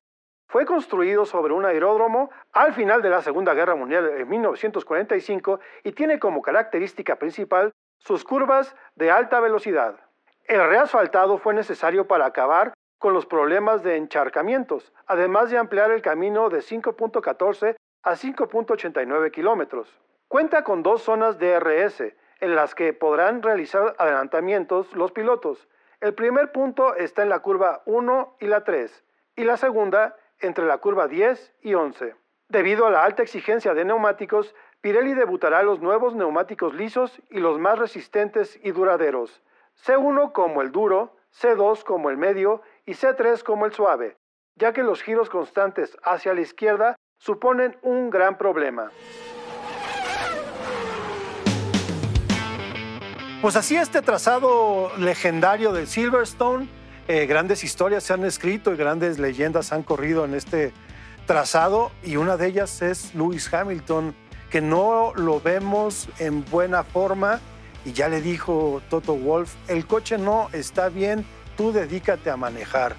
Fue 0.46 0.66
construido 0.66 1.24
sobre 1.24 1.54
un 1.54 1.64
aeródromo 1.64 2.30
al 2.52 2.74
final 2.74 3.00
de 3.00 3.08
la 3.08 3.22
Segunda 3.22 3.54
Guerra 3.54 3.74
Mundial 3.74 4.10
en 4.18 4.28
1945 4.28 5.58
y 5.84 5.92
tiene 5.92 6.18
como 6.18 6.42
característica 6.42 7.16
principal 7.16 7.72
sus 7.98 8.24
curvas 8.24 8.76
de 8.94 9.10
alta 9.10 9.40
velocidad. 9.40 9.98
El 10.44 10.68
reasfaltado 10.68 11.38
fue 11.38 11.54
necesario 11.54 12.06
para 12.06 12.26
acabar 12.26 12.74
con 12.98 13.14
los 13.14 13.26
problemas 13.26 13.82
de 13.82 13.96
encharcamientos, 13.96 14.92
además 15.06 15.50
de 15.50 15.58
ampliar 15.58 15.90
el 15.90 16.02
camino 16.02 16.50
de 16.50 16.58
5.14 16.58 17.76
a 18.02 18.12
5.89 18.12 19.30
kilómetros. 19.30 19.98
Cuenta 20.28 20.64
con 20.64 20.82
dos 20.82 21.02
zonas 21.02 21.38
DRS, 21.38 22.02
en 22.44 22.54
las 22.54 22.74
que 22.74 22.92
podrán 22.92 23.42
realizar 23.42 23.96
adelantamientos 23.98 24.94
los 24.94 25.12
pilotos. 25.12 25.66
El 26.02 26.12
primer 26.12 26.52
punto 26.52 26.94
está 26.94 27.22
en 27.22 27.30
la 27.30 27.38
curva 27.38 27.82
1 27.86 28.36
y 28.38 28.46
la 28.46 28.64
3, 28.64 29.02
y 29.36 29.44
la 29.44 29.56
segunda 29.56 30.14
entre 30.40 30.66
la 30.66 30.76
curva 30.76 31.08
10 31.08 31.54
y 31.62 31.72
11. 31.72 32.14
Debido 32.50 32.86
a 32.86 32.90
la 32.90 33.02
alta 33.02 33.22
exigencia 33.22 33.72
de 33.72 33.86
neumáticos, 33.86 34.54
Pirelli 34.82 35.14
debutará 35.14 35.62
los 35.62 35.80
nuevos 35.80 36.14
neumáticos 36.14 36.74
lisos 36.74 37.22
y 37.30 37.40
los 37.40 37.58
más 37.58 37.78
resistentes 37.78 38.60
y 38.62 38.72
duraderos, 38.72 39.42
C1 39.82 40.32
como 40.32 40.60
el 40.60 40.70
duro, 40.70 41.16
C2 41.32 41.82
como 41.82 42.10
el 42.10 42.18
medio 42.18 42.60
y 42.84 42.92
C3 42.92 43.42
como 43.42 43.64
el 43.64 43.72
suave, 43.72 44.18
ya 44.56 44.74
que 44.74 44.82
los 44.82 45.02
giros 45.02 45.30
constantes 45.30 45.96
hacia 46.02 46.34
la 46.34 46.42
izquierda 46.42 46.96
suponen 47.16 47.78
un 47.80 48.10
gran 48.10 48.36
problema. 48.36 48.90
Pues 53.44 53.56
así 53.56 53.76
este 53.76 54.00
trazado 54.00 54.90
legendario 54.96 55.74
del 55.74 55.86
Silverstone, 55.86 56.66
eh, 57.08 57.26
grandes 57.26 57.62
historias 57.62 58.02
se 58.02 58.14
han 58.14 58.24
escrito 58.24 58.72
y 58.72 58.76
grandes 58.78 59.18
leyendas 59.18 59.70
han 59.70 59.82
corrido 59.82 60.24
en 60.24 60.32
este 60.32 60.72
trazado 61.26 61.92
y 62.02 62.16
una 62.16 62.38
de 62.38 62.46
ellas 62.46 62.80
es 62.80 63.14
Lewis 63.14 63.52
Hamilton, 63.52 64.14
que 64.48 64.62
no 64.62 65.12
lo 65.14 65.42
vemos 65.42 66.08
en 66.18 66.42
buena 66.46 66.84
forma 66.84 67.38
y 67.84 67.92
ya 67.92 68.08
le 68.08 68.22
dijo 68.22 68.80
Toto 68.88 69.14
Wolf, 69.14 69.52
el 69.68 69.86
coche 69.86 70.16
no 70.16 70.48
está 70.54 70.88
bien, 70.88 71.26
tú 71.58 71.70
dedícate 71.70 72.30
a 72.30 72.38
manejar. 72.38 72.96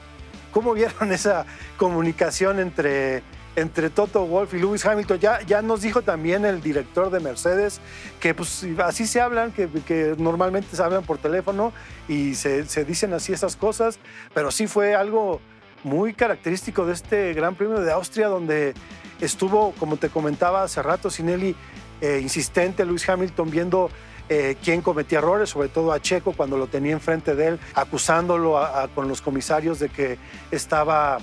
¿Cómo 0.51 0.75
vieron 0.75 1.11
esa 1.11 1.47
comunicación 1.75 2.59
entre, 2.59 3.23
entre 3.55 3.89
Toto 3.89 4.25
Wolf 4.25 4.53
y 4.53 4.59
Lewis 4.59 4.85
Hamilton? 4.85 5.19
Ya, 5.19 5.41
ya 5.41 5.61
nos 5.61 5.81
dijo 5.81 6.01
también 6.01 6.45
el 6.45 6.61
director 6.61 7.09
de 7.09 7.19
Mercedes 7.19 7.79
que 8.19 8.33
pues, 8.33 8.65
así 8.83 9.07
se 9.07 9.21
hablan, 9.21 9.51
que, 9.51 9.69
que 9.87 10.15
normalmente 10.17 10.75
se 10.75 10.83
hablan 10.83 11.03
por 11.03 11.17
teléfono 11.17 11.73
y 12.07 12.35
se, 12.35 12.65
se 12.65 12.85
dicen 12.85 13.13
así 13.13 13.33
esas 13.33 13.55
cosas, 13.55 13.99
pero 14.33 14.51
sí 14.51 14.67
fue 14.67 14.95
algo 14.95 15.41
muy 15.83 16.13
característico 16.13 16.85
de 16.85 16.93
este 16.93 17.33
Gran 17.33 17.55
Premio 17.55 17.79
de 17.79 17.91
Austria, 17.91 18.27
donde 18.27 18.73
estuvo, 19.21 19.71
como 19.73 19.97
te 19.97 20.09
comentaba 20.09 20.63
hace 20.63 20.81
rato, 20.81 21.09
Sinelli, 21.09 21.55
eh, 22.01 22.19
insistente, 22.21 22.85
Lewis 22.85 23.07
Hamilton 23.07 23.49
viendo 23.51 23.89
eh, 24.27 24.57
quién 24.63 24.81
cometía 24.81 25.19
errores, 25.19 25.49
sobre 25.51 25.69
todo 25.69 25.91
a 25.93 26.01
Checo 26.01 26.33
cuando 26.33 26.57
lo 26.57 26.65
tenía 26.67 26.93
enfrente 26.93 27.35
de 27.35 27.49
él, 27.49 27.59
acusándolo 27.75 28.59
con 28.95 29.07
los 29.07 29.21
comisarios 29.21 29.79
de 29.79 29.89
que 29.89 30.17
estaba 30.49 31.19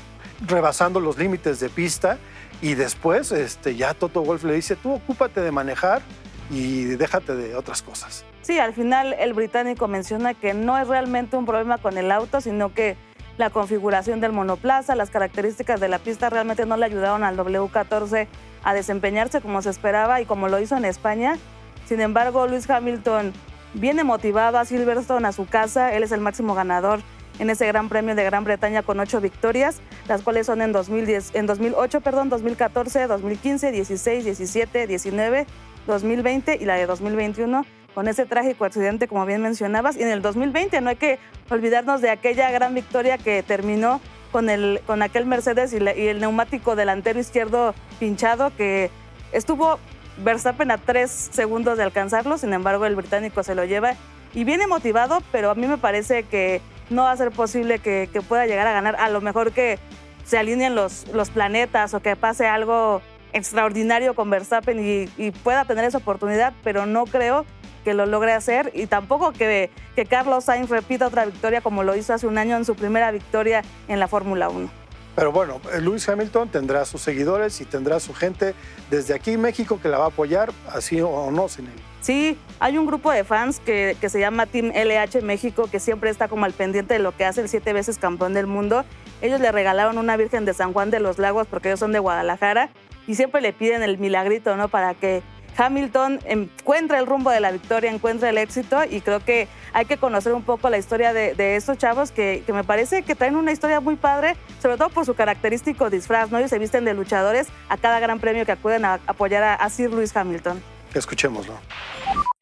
rebasando 0.47 1.01
los 1.01 1.19
límites 1.19 1.61
de 1.61 1.69
pista. 1.69 2.19
Y 2.61 2.75
después 2.75 3.33
este, 3.33 3.75
ya 3.77 3.95
Toto 3.95 4.23
Wolf 4.23 4.45
le 4.45 4.55
dice, 4.55 4.77
tú 4.77 4.93
ocúpate 4.93 5.41
de 5.41 5.51
manejar 5.51 6.03
y 6.51 6.85
déjate 6.85 7.35
de 7.35 7.57
otras 7.57 7.83
cosas. 7.83 8.25
Sí, 8.43 8.59
al 8.59 8.73
final 8.73 9.15
el 9.19 9.33
británico 9.35 9.89
menciona 9.89 10.35
que 10.35 10.55
no 10.55 10.79
es 10.79 10.89
realmente 10.89 11.37
un 11.37 11.47
problema 11.47 11.79
con 11.79 11.97
el 11.97 12.11
auto, 12.11 12.41
sino 12.41 12.75
que 12.75 12.97
la 13.39 13.51
configuración 13.51 14.21
del 14.21 14.33
monoplaza, 14.33 14.95
las 14.95 15.11
características 15.11 15.81
de 15.81 15.89
la 15.89 15.99
pista 15.99 16.29
realmente 16.29 16.67
no 16.67 16.77
le 16.77 16.87
ayudaron 16.87 17.25
al 17.25 17.37
W14 17.37 18.27
a 18.63 18.75
desempeñarse 18.75 19.41
como 19.41 19.63
se 19.63 19.71
esperaba 19.71 20.21
y 20.21 20.27
como 20.27 20.49
lo 20.49 20.61
hizo 20.61 20.77
en 20.77 20.85
España. 20.85 21.39
Sin 21.87 22.01
embargo, 22.01 22.47
Luis 22.47 22.69
Hamilton 22.69 23.33
viene 23.75 24.05
motivado 24.05 24.59
a 24.59 24.65
Silverstone 24.65 25.27
a 25.27 25.33
su 25.33 25.47
casa. 25.47 25.95
Él 25.95 26.03
es 26.03 26.13
el 26.13 26.21
máximo 26.21 26.55
ganador 26.55 27.01
en 27.39 27.51
ese 27.51 27.67
Gran 27.67 27.89
Premio 27.89 28.15
de 28.15 28.25
Gran 28.25 28.45
Bretaña 28.45 28.83
con 28.83 29.01
ocho 29.01 29.21
victorias, 29.21 29.81
las 30.09 30.23
cuales 30.23 30.47
son 30.47 30.63
en, 30.63 30.73
2010, 30.73 31.35
en 31.35 31.47
2008, 31.47 32.01
perdón, 32.01 32.29
2014, 32.29 33.07
2015, 33.07 33.73
16, 33.73 34.25
17, 34.25 34.87
19, 34.87 35.47
2020 35.87 36.59
y 36.61 36.65
la 36.65 36.75
de 36.75 36.87
2021 36.87 37.67
con 37.95 38.09
ese 38.09 38.25
trágico 38.25 38.65
accidente, 38.65 39.07
como 39.09 39.27
bien 39.27 39.43
mencionabas. 39.43 39.97
Y 39.97 40.03
en 40.03 40.09
el 40.09 40.23
2020 40.23 40.81
no 40.81 40.91
hay 40.91 40.97
que 40.97 41.19
olvidarnos 41.51 42.01
de 42.01 42.11
aquella 42.11 42.51
gran 42.51 42.75
victoria 42.75 43.19
que 43.19 43.43
terminó 43.43 44.01
con, 44.31 44.49
el, 44.49 44.81
aquel 44.89 45.27
Mercedes 45.27 45.75
y, 45.75 45.77
y 45.77 46.09
el 46.09 46.21
neumático 46.21 46.75
delantero 46.75 47.21
izquierdo 47.21 47.75
pinchado 48.01 48.51
que 48.57 48.91
estuvo 49.33 49.79
Verstappen 50.19 50.71
a 50.71 50.79
tres 50.79 51.11
segundos 51.11 51.79
de 51.79 51.85
alcanzarlo, 51.85 52.39
sin 52.39 52.53
embargo 52.53 52.87
el 52.87 52.97
británico 52.97 53.43
se 53.43 53.55
lo 53.55 53.65
lleva 53.65 53.95
y 54.35 54.45
viene 54.45 54.67
motivado, 54.67 55.23
pero 55.31 55.51
a 55.51 55.55
mí 55.55 55.67
me 55.67 55.79
parece 55.79 56.23
que 56.25 56.61
no 56.91 57.05
va 57.05 57.13
a 57.13 57.17
ser 57.17 57.31
posible 57.31 57.79
que, 57.79 58.09
pueda 58.29 58.47
llegar 58.47 58.67
a 58.67 58.73
ganar. 58.73 58.97
A 58.97 59.09
lo 59.09 59.21
mejor 59.21 59.53
que 59.53 59.79
se 60.25 60.39
alineen 60.39 60.75
los, 60.75 61.05
planetas 61.33 61.95
o 61.95 62.01
que 62.01 62.17
pase 62.17 62.47
algo 62.47 63.03
extraordinario 63.33 64.15
con 64.15 64.31
Verstappen 64.31 64.79
y, 64.79 65.09
y, 65.17 65.31
pueda 65.31 65.65
tener 65.65 65.85
esa 65.85 65.99
oportunidad, 65.99 66.53
pero 66.63 66.87
no 66.87 67.07
creo 67.07 67.47
que 67.85 67.95
lo 67.95 68.07
logre 68.07 68.33
hacer 68.33 68.71
y 68.75 68.87
tampoco 68.87 69.33
que, 69.33 69.71
que 69.97 70.07
Carlos 70.07 70.45
Sainz 70.45 70.71
repita 70.71 71.07
otra 71.07 71.25
victoria 71.25 71.61
como 71.61 71.83
lo 71.83 71.97
hizo 71.97 72.15
hace 72.15 72.27
un 72.27 72.39
año 72.39 72.57
en 72.57 72.65
su 72.65 72.77
primera 72.77 73.11
victoria 73.11 73.63
en 73.89 73.99
la 73.99 74.09
Fórmula 74.09 74.49
1. 74.49 74.82
Pero 75.15 75.31
bueno, 75.31 75.61
Lewis 75.81 76.09
Hamilton 76.09 76.49
tendrá 76.49 76.85
sus 76.85 77.03
seguidores 77.03 77.61
y 77.61 77.65
tendrá 77.65 78.01
su 78.01 78.15
gente 78.15 78.55
desde 78.91 79.15
aquí 79.15 79.37
México 79.37 79.79
que 79.81 79.89
la 79.89 79.99
va 79.99 80.05
a 80.07 80.09
apoyar, 80.09 80.51
así 80.69 81.01
o 81.01 81.31
no, 81.31 81.49
sin 81.49 81.67
él. 81.67 81.73
Sí, 82.01 82.39
hay 82.59 82.79
un 82.79 82.87
grupo 82.87 83.13
de 83.13 83.23
fans 83.23 83.61
que, 83.61 83.97
que, 84.01 84.09
se 84.09 84.19
llama 84.19 84.47
Team 84.47 84.73
LH 84.75 85.23
México 85.23 85.69
que 85.71 85.79
siempre 85.79 86.11
está 86.11 86.27
como 86.27 86.45
al 86.47 86.53
pendiente 86.53 86.95
de 86.95 87.01
lo 87.01 87.17
que 87.17 87.25
hace 87.25 87.43
el 87.43 87.49
siete 87.49 87.73
veces 87.73 87.99
campeón 87.99 88.35
del 88.35 88.47
mundo. 88.47 88.85
Ellos 89.21 89.41
le 89.41 89.53
regalaron 89.53 89.99
una 89.99 90.17
Virgen 90.17 90.45
de 90.45 90.55
San 90.55 90.73
Juan 90.73 90.91
de 90.91 90.99
los 90.99 91.19
Lagos 91.19 91.47
porque 91.47 91.69
ellos 91.69 91.79
son 91.79 91.93
de 91.93 92.01
Guadalajara 92.01 92.71
y 93.07 93.15
siempre 93.15 93.41
le 93.41 93.53
piden 93.53 93.83
el 93.83 93.99
milagrito, 93.99 94.57
¿no? 94.57 94.69
Para 94.69 94.95
que 94.95 95.23
Hamilton 95.57 96.21
encuentra 96.25 96.99
el 96.99 97.07
rumbo 97.07 97.31
de 97.31 97.41
la 97.41 97.51
victoria, 97.53 97.91
encuentra 97.91 98.31
el 98.31 98.39
éxito 98.39 98.79
y 98.89 99.01
creo 99.01 99.21
que 99.21 99.49
hay 99.73 99.85
que 99.87 99.97
conocer 99.97 100.33
un 100.33 100.43
poco 100.43 100.71
la 100.71 100.79
historia 100.79 101.13
de, 101.13 101.57
estos 101.57 101.79
chavos 101.79 102.11
que, 102.11 102.43
me 102.49 102.65
parece 102.65 103.03
que 103.03 103.15
traen 103.15 103.37
una 103.37 103.53
historia 103.53 103.81
muy 103.81 103.97
padre, 103.97 104.37
sobre 104.61 104.77
todo 104.77 104.89
por 104.91 105.07
su 105.07 105.15
característico 105.15 105.91
disfraz, 105.91 106.31
¿no? 106.31 106.39
Ellos 106.39 106.51
se 106.51 106.59
visten 106.59 106.85
de 106.85 106.95
luchadores 106.95 107.49
a 107.69 107.77
cada 107.77 108.01
gran 108.01 108.21
premio 108.21 108.45
que 108.45 108.53
acuden 108.53 108.85
a 108.85 109.01
apoyar 109.07 109.43
a, 109.43 109.69
Sir 109.71 109.91
Lewis 109.91 110.17
Hamilton. 110.17 110.63
Escuchémoslo. 110.95 111.55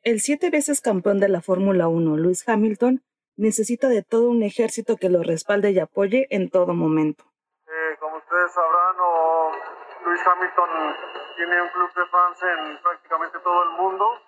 El 0.03 0.21
siete 0.21 0.51
veces 0.51 0.81
campeón 0.81 1.21
de 1.21 1.29
la 1.29 1.41
Fórmula 1.41 1.89
1, 1.89 2.17
Lewis 2.17 2.49
Hamilton, 2.49 3.03
necesita 3.37 3.89
de 3.89 4.03
todo 4.03 4.29
un 4.29 4.43
ejército 4.43 4.97
que 4.97 5.09
lo 5.09 5.23
respalde 5.23 5.71
y 5.71 5.79
apoye 5.79 6.27
en 6.31 6.51
todo 6.51 6.75
momento. 6.75 7.25
Eh, 7.67 7.97
como 8.01 8.17
ustedes 8.17 8.53
sabrán, 8.53 8.97
o 9.01 9.40
Lewis 10.05 10.27
Hamilton 10.27 10.97
tiene 11.37 11.63
un 11.63 11.69
club 11.69 11.93
de 11.95 12.07
fans 12.07 12.43
en 12.43 12.83
prácticamente 12.83 13.39
todo 13.41 13.63
el 13.65 13.71
mundo, 13.71 14.21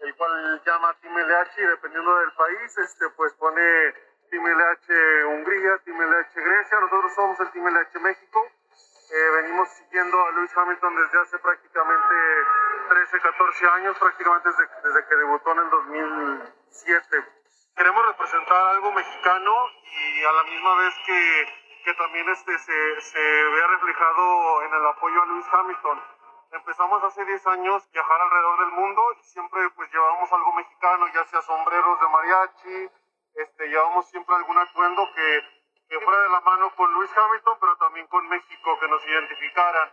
el 0.00 0.14
cual 0.16 0.62
llama 0.64 0.94
Team 1.00 1.16
LH 1.16 1.50
y 1.58 1.66
dependiendo 1.66 2.18
del 2.18 2.32
país, 2.32 2.78
este, 2.78 3.08
pues 3.10 3.32
pone 3.34 3.94
Team 4.30 4.44
LH 4.44 5.26
Hungría, 5.26 5.78
Team 5.84 6.00
LH 6.00 6.34
Grecia, 6.34 6.80
nosotros 6.80 7.14
somos 7.14 7.40
el 7.40 7.50
Team 7.50 7.66
LH 7.66 8.00
México. 8.00 8.46
Eh, 9.12 9.30
venimos 9.42 9.68
siguiendo 9.70 10.24
a 10.24 10.30
Lewis 10.32 10.56
Hamilton 10.56 10.96
desde 10.96 11.20
hace 11.20 11.38
prácticamente 11.38 12.14
13, 12.90 13.20
14 13.20 13.66
años, 13.66 13.98
prácticamente 13.98 14.48
desde, 14.50 14.68
desde 14.84 15.08
que 15.08 15.16
debutó 15.16 15.52
en 15.52 15.58
el 15.58 15.70
2007. 15.70 17.24
Queremos 17.76 18.06
representar 18.06 18.66
algo 18.68 18.92
mexicano 18.92 19.52
y 19.84 20.24
a 20.24 20.32
la 20.32 20.42
misma 20.44 20.74
vez 20.76 20.94
que 21.06 21.59
que 21.84 21.94
también 21.94 22.28
este, 22.28 22.58
se, 22.58 23.00
se 23.00 23.18
vea 23.20 23.66
reflejado 23.68 24.62
en 24.62 24.74
el 24.74 24.86
apoyo 24.86 25.22
a 25.22 25.26
Lewis 25.26 25.46
Hamilton. 25.52 26.02
Empezamos 26.52 27.04
hace 27.04 27.24
10 27.24 27.46
años 27.46 27.88
viajar 27.92 28.20
alrededor 28.20 28.60
del 28.60 28.72
mundo 28.72 29.02
y 29.20 29.22
siempre 29.22 29.70
pues 29.70 29.90
llevábamos 29.92 30.32
algo 30.32 30.52
mexicano, 30.54 31.06
ya 31.14 31.24
sea 31.26 31.42
sombreros 31.42 32.00
de 32.00 32.08
mariachi, 32.08 32.90
este, 33.34 33.68
llevamos 33.68 34.08
siempre 34.08 34.34
algún 34.34 34.58
atuendo 34.58 35.08
que, 35.14 35.44
que 35.88 36.00
fuera 36.00 36.22
de 36.22 36.28
la 36.30 36.40
mano 36.40 36.74
con 36.74 36.92
Lewis 36.92 37.16
Hamilton, 37.16 37.56
pero 37.60 37.76
también 37.76 38.06
con 38.08 38.28
México, 38.28 38.78
que 38.80 38.88
nos 38.88 39.06
identificaran. 39.06 39.90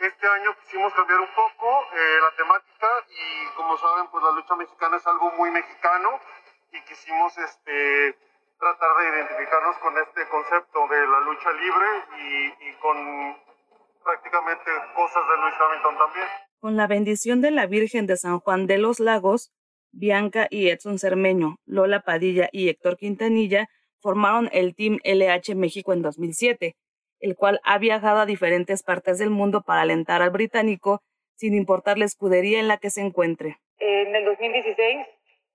Este 0.00 0.26
año 0.26 0.56
quisimos 0.58 0.92
cambiar 0.94 1.20
un 1.20 1.34
poco 1.34 1.86
eh, 1.92 2.18
la 2.20 2.34
temática 2.36 2.88
y 3.10 3.46
como 3.54 3.76
saben, 3.76 4.08
pues 4.08 4.24
la 4.24 4.32
lucha 4.32 4.56
mexicana 4.56 4.96
es 4.96 5.06
algo 5.06 5.30
muy 5.32 5.50
mexicano 5.50 6.18
y 6.72 6.80
quisimos 6.82 7.36
este, 7.38 8.18
tratar 8.62 8.90
de 8.96 9.18
identificarnos 9.18 9.76
con 9.78 9.92
este 9.98 10.28
concepto 10.28 10.86
de 10.86 11.00
la 11.04 11.20
lucha 11.26 11.50
libre 11.50 11.88
y, 12.60 12.72
con 12.74 12.96
prácticamente 14.04 14.70
cosas 14.94 15.22
de 15.28 15.36
Luis 15.42 15.54
Hamilton 15.58 15.98
también. 15.98 16.26
Con 16.60 16.76
la 16.76 16.86
bendición 16.86 17.40
de 17.40 17.50
la 17.50 17.66
Virgen 17.66 18.06
de 18.06 18.16
San 18.16 18.38
Juan 18.38 18.68
de 18.68 18.78
los 18.78 19.00
Lagos, 19.00 19.50
Bianca 19.90 20.46
y 20.48 20.68
Edson 20.70 21.00
Cermeño, 21.00 21.56
Lola 21.66 22.02
Padilla 22.02 22.48
y 22.52 22.68
Héctor 22.68 22.96
Quintanilla 22.96 23.66
formaron 24.00 24.48
el 24.52 24.76
Team 24.76 24.98
LH 25.02 25.56
México 25.56 25.92
en 25.92 26.02
2007. 26.02 26.76
el 27.18 27.36
cual 27.36 27.60
ha 27.62 27.78
viajado 27.78 28.18
a 28.18 28.26
diferentes 28.26 28.82
partes 28.82 29.18
del 29.18 29.30
mundo 29.30 29.62
para 29.62 29.82
alentar 29.82 30.22
al 30.22 30.30
británico 30.30 31.02
sin 31.36 31.54
importar 31.54 31.96
la 31.96 32.04
escudería 32.04 32.58
en 32.58 32.66
la 32.66 32.78
que 32.78 32.90
se 32.90 33.00
encuentre. 33.00 33.58
En 33.78 34.14
el 34.14 34.24
2016 34.24 35.06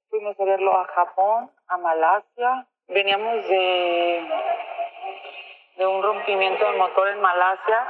fuimos 0.09 0.39
a 0.39 0.45
verlo 0.45 0.77
a 0.77 0.85
Japón, 0.85 1.51
a 1.67 1.77
Malasia. 1.77 2.67
Veníamos 2.89 3.47
de, 3.47 4.29
de 5.75 5.85
un 5.85 6.01
rompimiento 6.01 6.65
del 6.65 6.77
motor 6.77 7.09
en 7.09 7.21
Malasia 7.21 7.87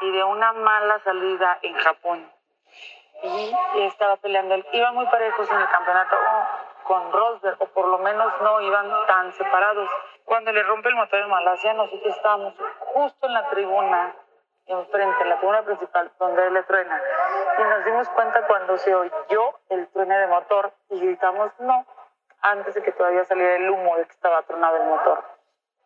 y 0.00 0.12
de 0.12 0.24
una 0.24 0.52
mala 0.52 1.00
salida 1.00 1.58
en 1.62 1.74
Japón. 1.74 2.30
Y 3.22 3.82
estaba 3.82 4.16
peleando, 4.16 4.56
iban 4.72 4.94
muy 4.94 5.06
parejos 5.06 5.50
en 5.50 5.58
el 5.58 5.68
campeonato 5.68 6.16
con 6.84 7.12
Rosberg, 7.12 7.56
o 7.60 7.66
por 7.66 7.88
lo 7.88 7.98
menos 7.98 8.32
no 8.42 8.60
iban 8.60 8.90
tan 9.06 9.32
separados. 9.32 9.88
Cuando 10.24 10.52
le 10.52 10.62
rompe 10.62 10.88
el 10.88 10.96
motor 10.96 11.20
en 11.20 11.28
Malasia, 11.28 11.74
nosotros 11.74 12.16
estábamos 12.16 12.54
justo 12.94 13.26
en 13.26 13.34
la 13.34 13.48
tribuna, 13.50 14.14
enfrente, 14.66 15.22
en 15.22 15.28
la 15.28 15.36
tribuna 15.38 15.62
principal, 15.62 16.12
donde 16.18 16.46
él 16.46 16.54
le 16.54 16.62
truena. 16.64 17.00
Y 17.58 17.62
nos 17.62 17.84
dimos 17.84 18.08
cuenta 18.10 18.46
cuando 18.46 18.76
se 18.78 18.94
oyó 18.94 19.58
el 19.68 19.88
truene 19.88 20.18
de 20.18 20.26
motor 20.28 20.72
y 20.90 21.00
gritamos 21.00 21.50
no, 21.58 21.86
antes 22.42 22.74
de 22.74 22.82
que 22.82 22.92
todavía 22.92 23.24
saliera 23.24 23.56
el 23.56 23.70
humo 23.70 23.96
de 23.96 24.04
que 24.04 24.12
estaba 24.12 24.42
tronado 24.42 24.76
el 24.76 24.84
motor. 24.84 25.24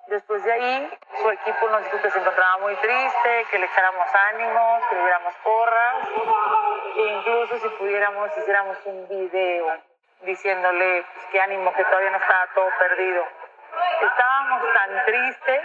Después 0.09 0.43
de 0.45 0.53
ahí, 0.53 0.99
su 1.21 1.31
equipo 1.31 1.69
nos 1.69 1.83
dijo 1.83 2.01
que 2.01 2.11
se 2.11 2.19
encontraba 2.19 2.59
muy 2.59 2.77
triste, 2.77 3.47
que 3.51 3.59
le 3.59 3.67
echáramos 3.67 4.07
ánimos, 4.33 4.87
que 4.89 4.95
le 4.95 5.01
diéramos 5.01 5.35
porras, 5.43 6.09
que 6.95 7.03
incluso 7.03 7.59
si 7.59 7.69
pudiéramos 7.71 8.31
hiciéramos 8.39 8.79
un 8.85 9.09
video 9.09 9.67
diciéndole 10.23 11.05
pues, 11.13 11.27
qué 11.33 11.41
ánimo, 11.41 11.73
que 11.75 11.85
todavía 11.85 12.11
no 12.11 12.19
estaba 12.19 12.47
todo 12.55 12.69
perdido. 12.79 13.25
Estábamos 14.01 14.63
tan 14.73 15.05
tristes 15.07 15.63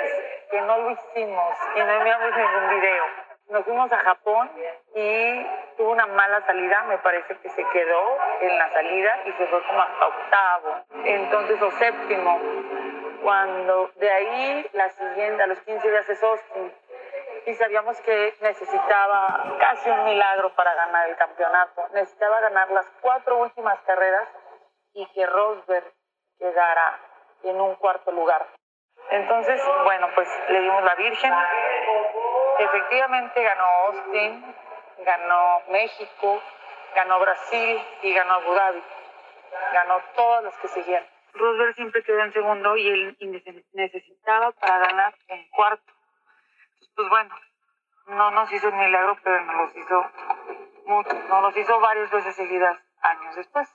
que 0.50 0.62
no 0.62 0.78
lo 0.78 0.92
hicimos 0.92 1.58
y 1.76 1.80
no 1.80 1.92
enviamos 1.92 2.36
ningún 2.36 2.70
video. 2.82 3.06
Nos 3.50 3.64
fuimos 3.64 3.92
a 3.92 4.00
Japón 4.00 4.52
y 4.96 5.48
tuvo 5.78 5.92
una 5.92 6.06
mala 6.08 6.46
salida, 6.46 6.84
me 6.84 6.98
parece 7.00 7.38
que 7.38 7.50
se 7.50 7.64
quedó 7.70 8.18
en 8.42 8.58
la 8.58 8.72
salida 8.74 9.20
y 9.26 9.32
se 9.34 9.48
fue 9.48 9.64
como 9.64 9.82
hasta 9.82 10.08
octavo, 10.08 10.84
entonces 11.06 11.62
o 11.62 11.72
séptimo 11.72 12.40
cuando 13.22 13.92
de 13.96 14.12
ahí 14.12 14.70
la 14.74 14.90
siguiente, 14.90 15.44
a 15.44 15.48
los 15.48 15.60
15 15.62 15.90
días 15.90 16.10
es 16.10 16.24
Austin, 16.24 16.74
y 17.46 17.54
sabíamos 17.56 18.00
que 18.02 18.36
necesitaba 18.42 19.56
casi 19.60 19.90
un 19.90 20.06
milagro 20.06 20.54
para 20.56 20.74
ganar 20.76 21.10
el 21.10 21.16
campeonato. 21.16 21.88
Necesitaba 21.94 22.40
ganar 22.40 22.70
las 22.72 22.86
cuatro 23.02 23.38
últimas 23.38 23.80
carreras 23.82 24.28
y 24.94 25.06
que 25.08 25.26
Rosberg 25.26 25.92
quedara 26.38 27.00
en 27.44 27.60
un 27.60 27.76
cuarto 27.76 28.12
lugar. 28.12 28.46
Entonces, 29.10 29.62
bueno, 29.84 30.08
pues 30.14 30.30
le 30.50 30.62
dimos 30.62 30.84
la 30.84 30.96
Virgen. 30.96 31.34
Efectivamente 32.60 33.42
ganó 33.42 33.66
Austin, 33.88 34.56
ganó 35.06 35.62
México, 35.70 36.42
ganó 36.96 37.20
Brasil 37.20 37.78
y 38.04 38.14
ganó 38.14 38.34
Abu 38.34 38.54
Dhabi. 38.54 38.82
Ganó 39.74 40.02
todas 40.16 40.44
las 40.44 40.58
que 40.58 40.68
seguían. 40.70 41.06
Rosberg 41.34 41.76
siempre 41.76 42.04
quedó 42.04 42.20
en 42.22 42.34
segundo 42.34 42.76
y 42.76 42.88
él 42.90 43.18
necesitaba 43.74 44.52
para 44.52 44.80
ganar 44.80 45.16
en 45.28 45.48
cuarto. 45.50 45.94
Pues 46.96 47.10
bueno, 47.10 47.34
no 48.08 48.32
nos 48.32 48.52
hizo 48.52 48.68
un 48.70 48.78
milagro, 48.78 49.18
pero 49.24 49.42
nos 49.46 49.56
los 49.56 49.78
hizo 49.78 50.06
mucho, 50.86 51.14
nos 51.30 51.42
los 51.44 51.58
hizo 51.58 51.80
varias 51.80 52.12
veces 52.12 52.36
seguidas 52.36 52.78
años 53.02 53.36
después. 53.36 53.70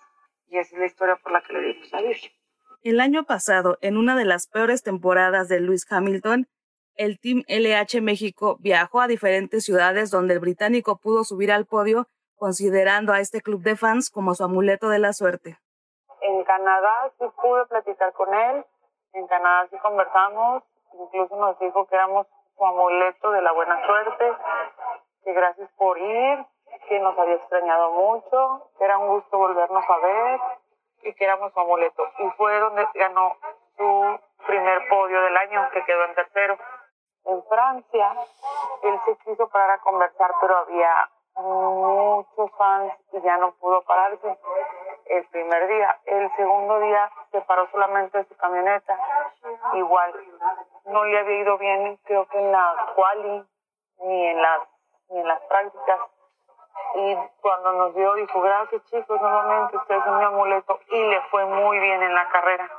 Y 0.49 0.59
esa 0.59 0.75
es 0.75 0.81
la 0.81 0.87
historia 0.87 1.17
por 1.17 1.33
la 1.33 1.41
que 1.41 1.53
le 1.55 1.61
dimos 1.61 1.95
a 1.95 2.01
Virgen. 2.01 2.31
El 2.83 3.01
año 3.01 3.25
pasado, 3.25 3.79
en 3.81 3.97
una 3.97 4.15
de 4.17 4.25
las 4.25 4.47
peores 4.47 4.83
temporadas 4.83 5.49
de 5.49 5.61
Lewis 5.61 5.87
Hamilton, 5.91 6.47
el 6.97 7.19
Team 7.21 7.43
LH 7.49 8.01
México 8.01 8.57
viajó 8.61 9.01
a 9.01 9.07
diferentes 9.07 9.65
ciudades 9.65 10.11
donde 10.11 10.35
el 10.35 10.41
británico 10.41 10.99
pudo 10.99 11.25
subir 11.25 11.53
al 11.53 11.67
podio, 11.67 12.07
considerando 12.37 13.13
a 13.13 13.21
este 13.21 13.41
club 13.41 13.63
de 13.63 13.77
fans 13.77 14.11
como 14.11 14.35
su 14.35 14.45
amuleto 14.45 14.89
de 14.89 14.99
la 14.99 15.13
suerte. 15.13 15.59
En 16.23 16.45
Canadá 16.45 17.13
sí 17.19 17.25
pude 17.41 17.67
platicar 17.67 18.13
con 18.13 18.33
él, 18.33 18.65
en 19.13 19.27
Canadá 19.27 19.67
sí 19.71 19.77
conversamos, 19.79 20.63
incluso 20.93 21.37
nos 21.37 21.59
dijo 21.59 21.87
que 21.87 21.95
éramos 21.95 22.27
su 22.57 22.65
amuleto 22.65 23.31
de 23.31 23.43
la 23.43 23.53
buena 23.53 23.85
suerte, 23.87 24.33
que 25.25 25.33
gracias 25.33 25.71
por 25.77 25.99
ir, 25.99 26.47
que 26.89 26.99
nos 27.01 27.19
había 27.19 27.35
extrañado 27.35 27.93
mucho, 27.93 28.71
que 28.79 28.85
era 28.85 28.99
un 28.99 29.09
gusto 29.09 29.39
volvernos 29.39 29.85
a 29.89 29.99
ver 29.99 30.41
y 31.03 31.15
que 31.15 31.25
éramos 31.25 31.53
su 31.53 31.61
amuleto. 31.61 32.03
Y 32.19 32.31
fue 32.37 32.59
donde 32.59 32.87
ganó 32.95 33.37
su 33.77 34.21
primer 34.47 34.89
podio 34.89 35.21
del 35.23 35.37
año, 35.37 35.69
que 35.73 35.85
quedó 35.85 36.05
en 36.05 36.15
tercero. 36.15 36.59
En 37.27 37.43
Francia, 37.45 38.13
él 38.83 39.01
se 39.05 39.17
quiso 39.25 39.49
parar 39.49 39.71
a 39.71 39.79
conversar, 39.79 40.33
pero 40.41 40.59
había 40.59 41.11
muchos 41.43 42.51
fans 42.57 42.93
y 43.13 43.21
ya 43.21 43.37
no 43.37 43.53
pudo 43.53 43.83
pararse 43.83 44.39
el 45.07 45.25
primer 45.29 45.69
día. 45.69 45.99
El 46.07 46.35
segundo 46.37 46.81
día 46.81 47.11
se 47.33 47.41
paró 47.43 47.69
solamente 47.71 48.19
de 48.19 48.25
su 48.25 48.37
camioneta. 48.37 48.99
Igual 49.75 50.15
no 50.87 51.05
le 51.05 51.19
había 51.19 51.41
ido 51.41 51.59
bien, 51.59 51.99
creo 52.05 52.27
que 52.29 52.39
en 52.39 52.53
la 52.53 52.93
quali 52.95 53.45
ni 53.99 54.27
en 54.27 54.43
las 54.43 54.61
ni 55.09 55.21
en 55.21 55.29
las 55.29 55.41
prácticas. 55.43 56.01
Y 56.95 57.17
cuando 57.41 57.73
nos 57.73 57.95
vio 57.95 58.15
dijo, 58.15 58.41
gracias 58.41 58.83
chicos, 58.87 59.21
nuevamente 59.21 59.77
ustedes 59.77 60.05
son 60.05 60.19
mi 60.19 60.25
amuleto 60.25 60.79
y 60.89 61.03
le 61.03 61.21
fue 61.31 61.45
muy 61.45 61.79
bien 61.79 62.03
en 62.03 62.15
la 62.15 62.29
carrera. 62.29 62.71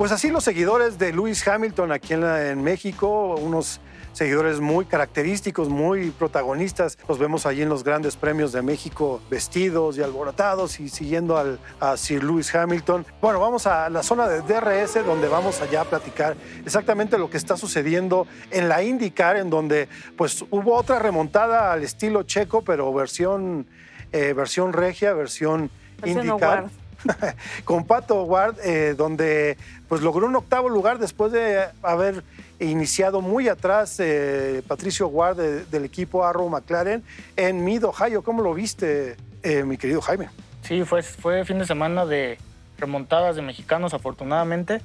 Pues 0.00 0.12
así 0.12 0.30
los 0.30 0.44
seguidores 0.44 0.98
de 0.98 1.12
Lewis 1.12 1.46
Hamilton 1.46 1.92
aquí 1.92 2.14
en, 2.14 2.24
en 2.24 2.64
México, 2.64 3.34
unos 3.34 3.82
seguidores 4.14 4.58
muy 4.58 4.86
característicos, 4.86 5.68
muy 5.68 6.10
protagonistas. 6.10 6.96
Los 7.06 7.18
vemos 7.18 7.44
allí 7.44 7.60
en 7.60 7.68
los 7.68 7.84
grandes 7.84 8.16
premios 8.16 8.50
de 8.52 8.62
México 8.62 9.20
vestidos 9.28 9.98
y 9.98 10.02
alborotados 10.02 10.80
y 10.80 10.88
siguiendo 10.88 11.36
al, 11.36 11.58
a 11.80 11.98
Sir 11.98 12.24
Lewis 12.24 12.54
Hamilton. 12.54 13.04
Bueno, 13.20 13.40
vamos 13.40 13.66
a 13.66 13.90
la 13.90 14.02
zona 14.02 14.26
de 14.26 14.40
DRS 14.40 15.04
donde 15.04 15.28
vamos 15.28 15.60
allá 15.60 15.82
a 15.82 15.84
platicar 15.84 16.34
exactamente 16.64 17.18
lo 17.18 17.28
que 17.28 17.36
está 17.36 17.58
sucediendo 17.58 18.26
en 18.50 18.70
la 18.70 18.82
IndyCar, 18.82 19.36
en 19.36 19.50
donde 19.50 19.86
pues 20.16 20.46
hubo 20.48 20.76
otra 20.76 20.98
remontada 20.98 21.74
al 21.74 21.82
estilo 21.82 22.22
checo, 22.22 22.62
pero 22.62 22.90
versión, 22.94 23.66
eh, 24.12 24.32
versión 24.32 24.72
regia, 24.72 25.12
versión, 25.12 25.70
IndyCar. 26.02 26.70
con 27.64 27.84
Pato 27.84 28.22
Ward, 28.24 28.56
eh, 28.64 28.94
donde 28.96 29.56
pues 29.88 30.02
logró 30.02 30.26
un 30.26 30.36
octavo 30.36 30.68
lugar 30.68 30.98
después 30.98 31.32
de 31.32 31.66
haber 31.82 32.22
iniciado 32.60 33.20
muy 33.20 33.48
atrás 33.48 33.96
eh, 33.98 34.62
Patricio 34.68 35.08
Ward 35.08 35.36
del 35.36 35.84
equipo 35.84 36.24
Arrow 36.24 36.48
McLaren 36.48 37.02
en 37.36 37.64
Mid, 37.64 37.84
Ohio. 37.84 38.22
¿Cómo 38.22 38.42
lo 38.42 38.54
viste, 38.54 39.16
eh, 39.42 39.64
mi 39.64 39.76
querido 39.78 40.00
Jaime? 40.00 40.28
Sí, 40.62 40.84
fue, 40.84 41.02
fue 41.02 41.44
fin 41.44 41.58
de 41.58 41.66
semana 41.66 42.04
de 42.04 42.38
remontadas 42.78 43.36
de 43.36 43.42
mexicanos, 43.42 43.94
afortunadamente. 43.94 44.80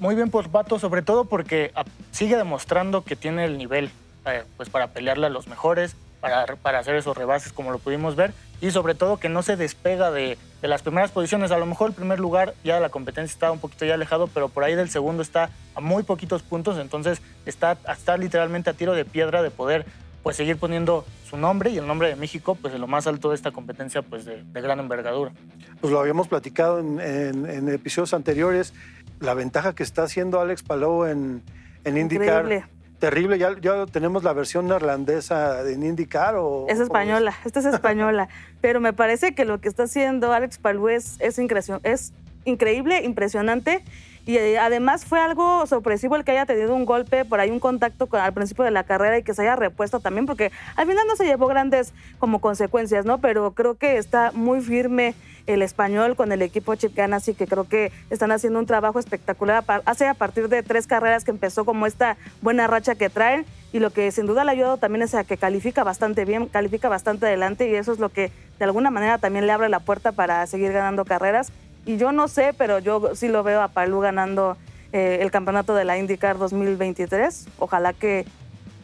Muy 0.00 0.14
bien 0.14 0.30
por 0.30 0.48
Pato, 0.48 0.78
sobre 0.78 1.02
todo 1.02 1.26
porque 1.26 1.70
ah, 1.74 1.84
sigue 2.12 2.36
demostrando 2.36 3.04
que 3.04 3.16
tiene 3.16 3.44
el 3.44 3.58
nivel 3.58 3.90
eh, 4.26 4.44
pues 4.56 4.68
para 4.68 4.88
pelearle 4.88 5.26
a 5.26 5.30
los 5.30 5.48
mejores, 5.48 5.96
para, 6.20 6.46
para 6.56 6.78
hacer 6.78 6.94
esos 6.96 7.16
rebases 7.16 7.52
como 7.52 7.70
lo 7.70 7.78
pudimos 7.78 8.16
ver 8.16 8.32
y 8.60 8.70
sobre 8.70 8.94
todo 8.94 9.18
que 9.18 9.28
no 9.28 9.42
se 9.42 9.56
despega 9.56 10.10
de, 10.10 10.38
de, 10.60 10.68
las 10.68 10.82
primeras 10.82 11.10
posiciones. 11.10 11.50
A 11.50 11.58
lo 11.58 11.66
mejor 11.66 11.90
el 11.90 11.94
primer 11.94 12.18
lugar 12.18 12.54
ya 12.64 12.80
la 12.80 12.88
competencia 12.88 13.32
está 13.32 13.52
un 13.52 13.60
poquito 13.60 13.84
ya 13.84 13.94
alejado, 13.94 14.28
pero 14.28 14.48
por 14.48 14.64
ahí 14.64 14.74
del 14.74 14.90
segundo 14.90 15.22
está 15.22 15.50
a 15.74 15.80
muy 15.80 16.02
poquitos 16.02 16.42
puntos, 16.42 16.78
entonces 16.78 17.22
está, 17.46 17.78
está 17.90 18.16
literalmente 18.16 18.70
a 18.70 18.72
tiro 18.72 18.94
de 18.94 19.04
piedra 19.04 19.42
de 19.42 19.50
poder 19.50 19.86
pues 20.22 20.36
seguir 20.36 20.56
poniendo 20.56 21.04
su 21.28 21.36
nombre 21.36 21.70
y 21.70 21.78
el 21.78 21.86
nombre 21.86 22.08
de 22.08 22.16
México 22.16 22.56
pues 22.60 22.74
en 22.74 22.80
lo 22.80 22.86
más 22.86 23.06
alto 23.06 23.30
de 23.30 23.36
esta 23.36 23.52
competencia 23.52 24.02
pues 24.02 24.24
de, 24.24 24.42
de 24.42 24.60
gran 24.60 24.80
envergadura. 24.80 25.32
Pues 25.80 25.92
lo 25.92 26.00
habíamos 26.00 26.28
platicado 26.28 26.80
en, 26.80 27.00
en, 27.00 27.46
en, 27.48 27.68
episodios 27.68 28.12
anteriores, 28.14 28.74
la 29.20 29.34
ventaja 29.34 29.74
que 29.74 29.82
está 29.82 30.02
haciendo 30.02 30.40
Alex 30.40 30.62
Palou 30.62 31.04
en, 31.04 31.42
en 31.84 31.96
IndyCar. 31.96 32.68
Terrible. 32.98 33.38
¿Ya, 33.38 33.56
¿Ya, 33.60 33.86
tenemos 33.86 34.24
la 34.24 34.32
versión 34.32 34.66
neerlandesa 34.66 35.62
de 35.62 35.72
IndyCar 35.72 36.34
o...? 36.36 36.66
Es 36.68 36.80
española, 36.80 37.32
es? 37.40 37.46
esta 37.46 37.60
es 37.60 37.66
española. 37.66 38.28
Pero 38.60 38.80
me 38.80 38.92
parece 38.92 39.34
que 39.34 39.44
lo 39.44 39.60
que 39.60 39.68
está 39.68 39.84
haciendo 39.84 40.32
Alex 40.32 40.58
Palou 40.58 40.88
es, 40.88 41.16
es, 41.20 41.38
es 41.38 42.12
increíble, 42.44 43.04
impresionante. 43.04 43.84
Y 44.28 44.36
eh, 44.36 44.58
además 44.58 45.06
fue 45.06 45.20
algo 45.20 45.66
sorpresivo 45.66 46.14
el 46.14 46.22
que 46.22 46.32
haya 46.32 46.44
tenido 46.44 46.74
un 46.74 46.84
golpe, 46.84 47.24
por 47.24 47.40
ahí 47.40 47.48
un 47.50 47.60
contacto 47.60 48.08
con, 48.08 48.20
al 48.20 48.34
principio 48.34 48.62
de 48.62 48.70
la 48.70 48.84
carrera 48.84 49.16
y 49.16 49.22
que 49.22 49.32
se 49.32 49.40
haya 49.40 49.56
repuesto 49.56 50.00
también, 50.00 50.26
porque 50.26 50.52
al 50.76 50.86
final 50.86 51.06
no 51.08 51.16
se 51.16 51.24
llevó 51.24 51.46
grandes 51.46 51.94
como 52.18 52.38
consecuencias, 52.38 53.06
¿no? 53.06 53.22
Pero 53.22 53.52
creo 53.52 53.76
que 53.76 53.96
está 53.96 54.30
muy 54.34 54.60
firme 54.60 55.14
el 55.46 55.62
español 55.62 56.14
con 56.14 56.30
el 56.30 56.42
equipo 56.42 56.74
Chip 56.74 56.94
Ganassi, 56.94 57.32
que 57.32 57.46
creo 57.46 57.66
que 57.66 57.90
están 58.10 58.30
haciendo 58.30 58.58
un 58.58 58.66
trabajo 58.66 58.98
espectacular. 58.98 59.64
Hace 59.86 60.06
a 60.06 60.12
partir 60.12 60.50
de 60.50 60.62
tres 60.62 60.86
carreras 60.86 61.24
que 61.24 61.30
empezó 61.30 61.64
como 61.64 61.86
esta 61.86 62.18
buena 62.42 62.66
racha 62.66 62.96
que 62.96 63.08
traen 63.08 63.46
y 63.72 63.78
lo 63.78 63.88
que 63.94 64.12
sin 64.12 64.26
duda 64.26 64.44
le 64.44 64.50
ha 64.50 64.52
ayudado 64.52 64.76
también 64.76 65.00
es 65.00 65.14
a 65.14 65.24
que 65.24 65.38
califica 65.38 65.84
bastante 65.84 66.26
bien, 66.26 66.48
califica 66.48 66.90
bastante 66.90 67.24
adelante 67.24 67.66
y 67.70 67.76
eso 67.76 67.94
es 67.94 67.98
lo 67.98 68.10
que 68.10 68.30
de 68.58 68.64
alguna 68.66 68.90
manera 68.90 69.16
también 69.16 69.46
le 69.46 69.52
abre 69.52 69.70
la 69.70 69.80
puerta 69.80 70.12
para 70.12 70.46
seguir 70.46 70.70
ganando 70.70 71.06
carreras. 71.06 71.50
Y 71.86 71.96
yo 71.96 72.12
no 72.12 72.28
sé, 72.28 72.54
pero 72.56 72.78
yo 72.78 73.14
sí 73.14 73.28
lo 73.28 73.42
veo 73.42 73.62
a 73.62 73.68
Palú 73.68 74.00
ganando 74.00 74.56
eh, 74.92 75.18
el 75.20 75.30
campeonato 75.30 75.74
de 75.74 75.84
la 75.84 75.98
IndyCar 75.98 76.38
2023. 76.38 77.46
Ojalá 77.58 77.92
que, 77.92 78.26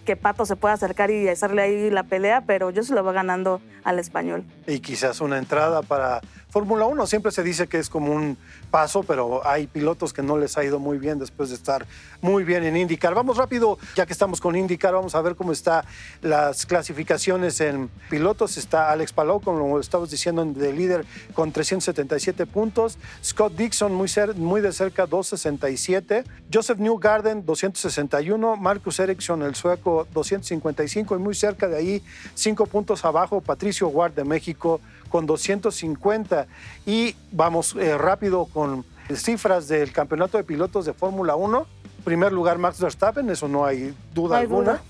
que 0.05 0.17
Pato 0.17 0.47
se 0.47 0.57
pueda 0.57 0.75
acercar 0.75 1.11
y 1.11 1.29
hacerle 1.29 1.63
ahí 1.63 1.91
la 1.91 2.05
pelea, 2.05 2.43
pero 2.47 2.71
yo 2.71 2.83
se 2.83 2.95
lo 2.95 3.03
voy 3.03 3.15
ganando 3.15 3.61
al 3.85 3.99
español. 3.99 4.45
Y 4.67 4.81
quizás 4.81 5.21
una 5.21 5.39
entrada 5.39 5.83
para 5.83 6.21
Fórmula 6.55 6.87
1 6.87 7.09
siempre 7.09 7.33
se 7.33 7.43
dice 7.43 7.67
que 7.67 7.81
es 7.81 7.91
como 7.91 8.13
un 8.13 8.39
paso, 8.71 9.03
pero 9.03 9.45
hay 9.45 9.67
pilotos 9.67 10.13
que 10.13 10.23
no 10.23 10.39
les 10.39 10.57
ha 10.57 10.63
ido 10.63 10.79
muy 10.79 10.99
bien 10.99 11.19
después 11.19 11.49
de 11.49 11.57
estar 11.57 11.85
muy 12.21 12.45
bien 12.45 12.63
en 12.63 12.77
IndyCar. 12.77 13.13
Vamos 13.13 13.39
rápido, 13.39 13.77
ya 13.97 14.07
que 14.07 14.13
estamos 14.13 14.41
con 14.41 14.55
IndyCar, 14.55 14.95
vamos 14.95 15.17
a 15.17 15.21
ver 15.21 15.35
cómo 15.35 15.51
están 15.51 15.85
las 16.23 16.65
clasificaciones 16.65 17.61
en 17.61 17.91
pilotos. 18.09 18.57
Está 18.57 18.93
Alex 18.93 19.13
Palou, 19.13 19.41
como 19.41 19.81
estamos 19.81 20.13
diciendo, 20.13 20.45
de 20.45 20.73
líder 20.73 21.05
con 21.35 21.51
377 21.51 22.47
puntos. 22.47 22.99
Scott 23.25 23.55
Dixon 23.57 23.93
muy, 23.93 24.09
muy 24.37 24.61
de 24.61 24.73
cerca, 24.73 25.07
267. 25.07 26.23
Joseph 26.53 26.79
Newgarden, 26.79 27.45
261. 27.45 28.55
Marcus 28.59 29.01
Ericsson, 29.01 29.43
el 29.43 29.57
sueco, 29.57 30.07
255. 30.15 31.17
Y 31.17 31.19
muy 31.19 31.35
cerca 31.35 31.67
de 31.67 31.79
ahí, 31.79 32.03
cinco 32.37 32.67
puntos 32.67 33.05
abajo, 33.05 33.41
Patricio 33.41 33.89
Ward 33.89 34.13
de 34.13 34.23
México, 34.23 34.81
con 35.15 35.27
250. 35.27 36.49
Y 36.87 37.15
vamos 37.31 37.77
eh, 37.79 37.97
rápido 37.97 38.47
con 38.47 38.85
cifras 39.15 39.69
del 39.69 39.93
campeonato 39.93 40.39
de 40.39 40.43
pilotos 40.43 40.87
de 40.87 40.93
Fórmula 40.93 41.37
1. 41.37 41.69
Primer 42.03 42.33
lugar 42.33 42.59
Max 42.59 42.81
Verstappen, 42.81 43.31
eso 43.31 43.47
no 43.47 43.65
hay 43.65 43.95
duda 44.13 44.39
alguna. 44.39 44.83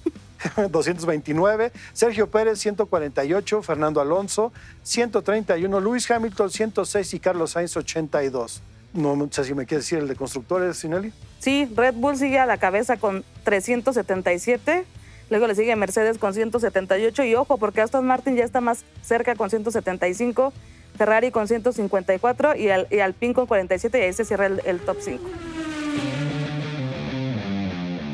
229, 0.70 1.72
Sergio 1.92 2.30
Pérez 2.30 2.58
148, 2.58 3.62
Fernando 3.62 4.00
Alonso 4.00 4.50
131, 4.82 5.78
Luis 5.78 6.10
Hamilton 6.10 6.50
106 6.50 7.12
y 7.12 7.20
Carlos 7.20 7.50
Sainz 7.50 7.76
82. 7.76 8.62
No 8.94 9.28
sé 9.30 9.44
si 9.44 9.52
me 9.52 9.66
quieres 9.66 9.84
decir 9.84 9.98
el 9.98 10.08
de 10.08 10.16
constructores, 10.16 10.78
Sinelli. 10.78 11.12
Sí, 11.38 11.70
Red 11.76 11.96
Bull 11.96 12.16
sigue 12.16 12.38
a 12.38 12.46
la 12.46 12.56
cabeza 12.56 12.96
con 12.96 13.24
377, 13.42 14.86
Luego 15.30 15.46
le 15.46 15.54
sigue 15.54 15.74
Mercedes 15.76 16.18
con 16.18 16.34
178 16.34 17.24
y 17.24 17.34
ojo, 17.34 17.56
porque 17.56 17.80
Aston 17.80 18.06
Martin 18.06 18.36
ya 18.36 18.44
está 18.44 18.60
más 18.60 18.84
cerca 19.02 19.34
con 19.34 19.50
175, 19.50 20.52
Ferrari 20.96 21.30
con 21.30 21.48
154 21.48 22.56
y, 22.56 22.68
al, 22.68 22.86
y 22.90 23.00
Alpine 23.00 23.34
con 23.34 23.46
47 23.46 23.98
y 23.98 24.02
ahí 24.02 24.12
se 24.12 24.24
cierra 24.24 24.46
el, 24.46 24.80
top 24.80 24.98
5. 25.00 25.22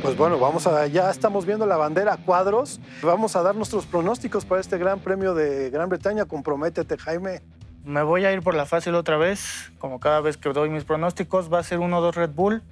Pues 0.03 0.17
bueno, 0.17 0.39
vamos 0.39 0.67
a, 0.67 0.87
ya 0.87 1.11
estamos 1.11 1.45
viendo 1.45 1.67
la 1.67 1.77
bandera 1.77 2.17
cuadros. 2.17 2.81
Vamos 3.03 3.37
a 3.37 3.43
dar 3.43 3.55
nuestros 3.55 3.85
pronósticos 3.85 4.47
para 4.47 4.61
este 4.61 4.79
Gran 4.79 5.01
Premio 5.01 5.35
de 5.35 5.69
Gran 5.69 5.91
Bretaña. 5.91 6.25
Comprométete, 6.25 6.97
Jaime. 6.97 7.43
Me 7.85 8.03
voy 8.03 8.25
a 8.25 8.33
ir 8.33 8.41
por 8.41 8.55
la 8.55 8.65
fácil 8.65 8.95
otra 8.95 9.19
vez. 9.19 9.71
Como 9.79 10.01
cada 10.01 10.23
vez 10.23 10.39
que 10.39 10.51
doy 10.51 10.71
mis 10.71 10.85
pronósticos, 10.85 11.53
va 11.53 11.59
a 11.59 11.63
ser 11.63 11.81
1-2 11.81 12.15
Red 12.15 12.31
Bull. 12.31 12.63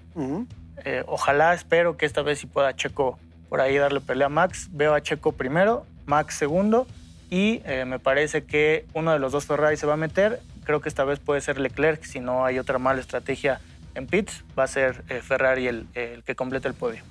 Eh, 0.84 1.04
ojalá, 1.06 1.52
espero 1.52 1.98
que 1.98 2.06
esta 2.06 2.22
vez 2.22 2.38
sí 2.38 2.46
pueda 2.46 2.74
Checo 2.74 3.18
por 3.48 3.60
ahí 3.60 3.76
darle 3.76 4.00
pelea 4.00 4.26
a 4.26 4.30
Max. 4.30 4.68
Veo 4.72 4.94
a 4.94 5.00
Checo 5.00 5.32
primero, 5.32 5.86
Max 6.06 6.34
segundo 6.36 6.86
y 7.30 7.60
eh, 7.64 7.84
me 7.86 7.98
parece 7.98 8.44
que 8.44 8.86
uno 8.94 9.12
de 9.12 9.18
los 9.18 9.32
dos 9.32 9.46
Ferrari 9.46 9.76
se 9.76 9.86
va 9.86 9.94
a 9.94 9.98
meter. 9.98 10.40
Creo 10.64 10.80
que 10.80 10.88
esta 10.88 11.04
vez 11.04 11.18
puede 11.18 11.40
ser 11.40 11.58
Leclerc, 11.58 12.04
si 12.04 12.20
no 12.20 12.44
hay 12.44 12.58
otra 12.58 12.78
mala 12.78 13.00
estrategia 13.00 13.60
en 13.94 14.06
pits, 14.06 14.44
va 14.58 14.64
a 14.64 14.68
ser 14.68 15.02
eh, 15.08 15.20
Ferrari 15.22 15.66
el, 15.66 15.86
el, 15.94 16.22
que 16.22 16.34
complete 16.34 16.68
el 16.68 16.74
podio. 16.74 17.02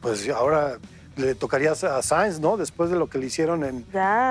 Pues 0.00 0.28
ahora 0.30 0.78
le 1.16 1.34
tocaría 1.34 1.72
a 1.72 2.02
Sainz, 2.02 2.40
¿no? 2.40 2.56
Después 2.56 2.90
de 2.90 2.96
lo 2.96 3.08
que 3.08 3.18
le 3.18 3.26
hicieron 3.26 3.64
en, 3.64 3.84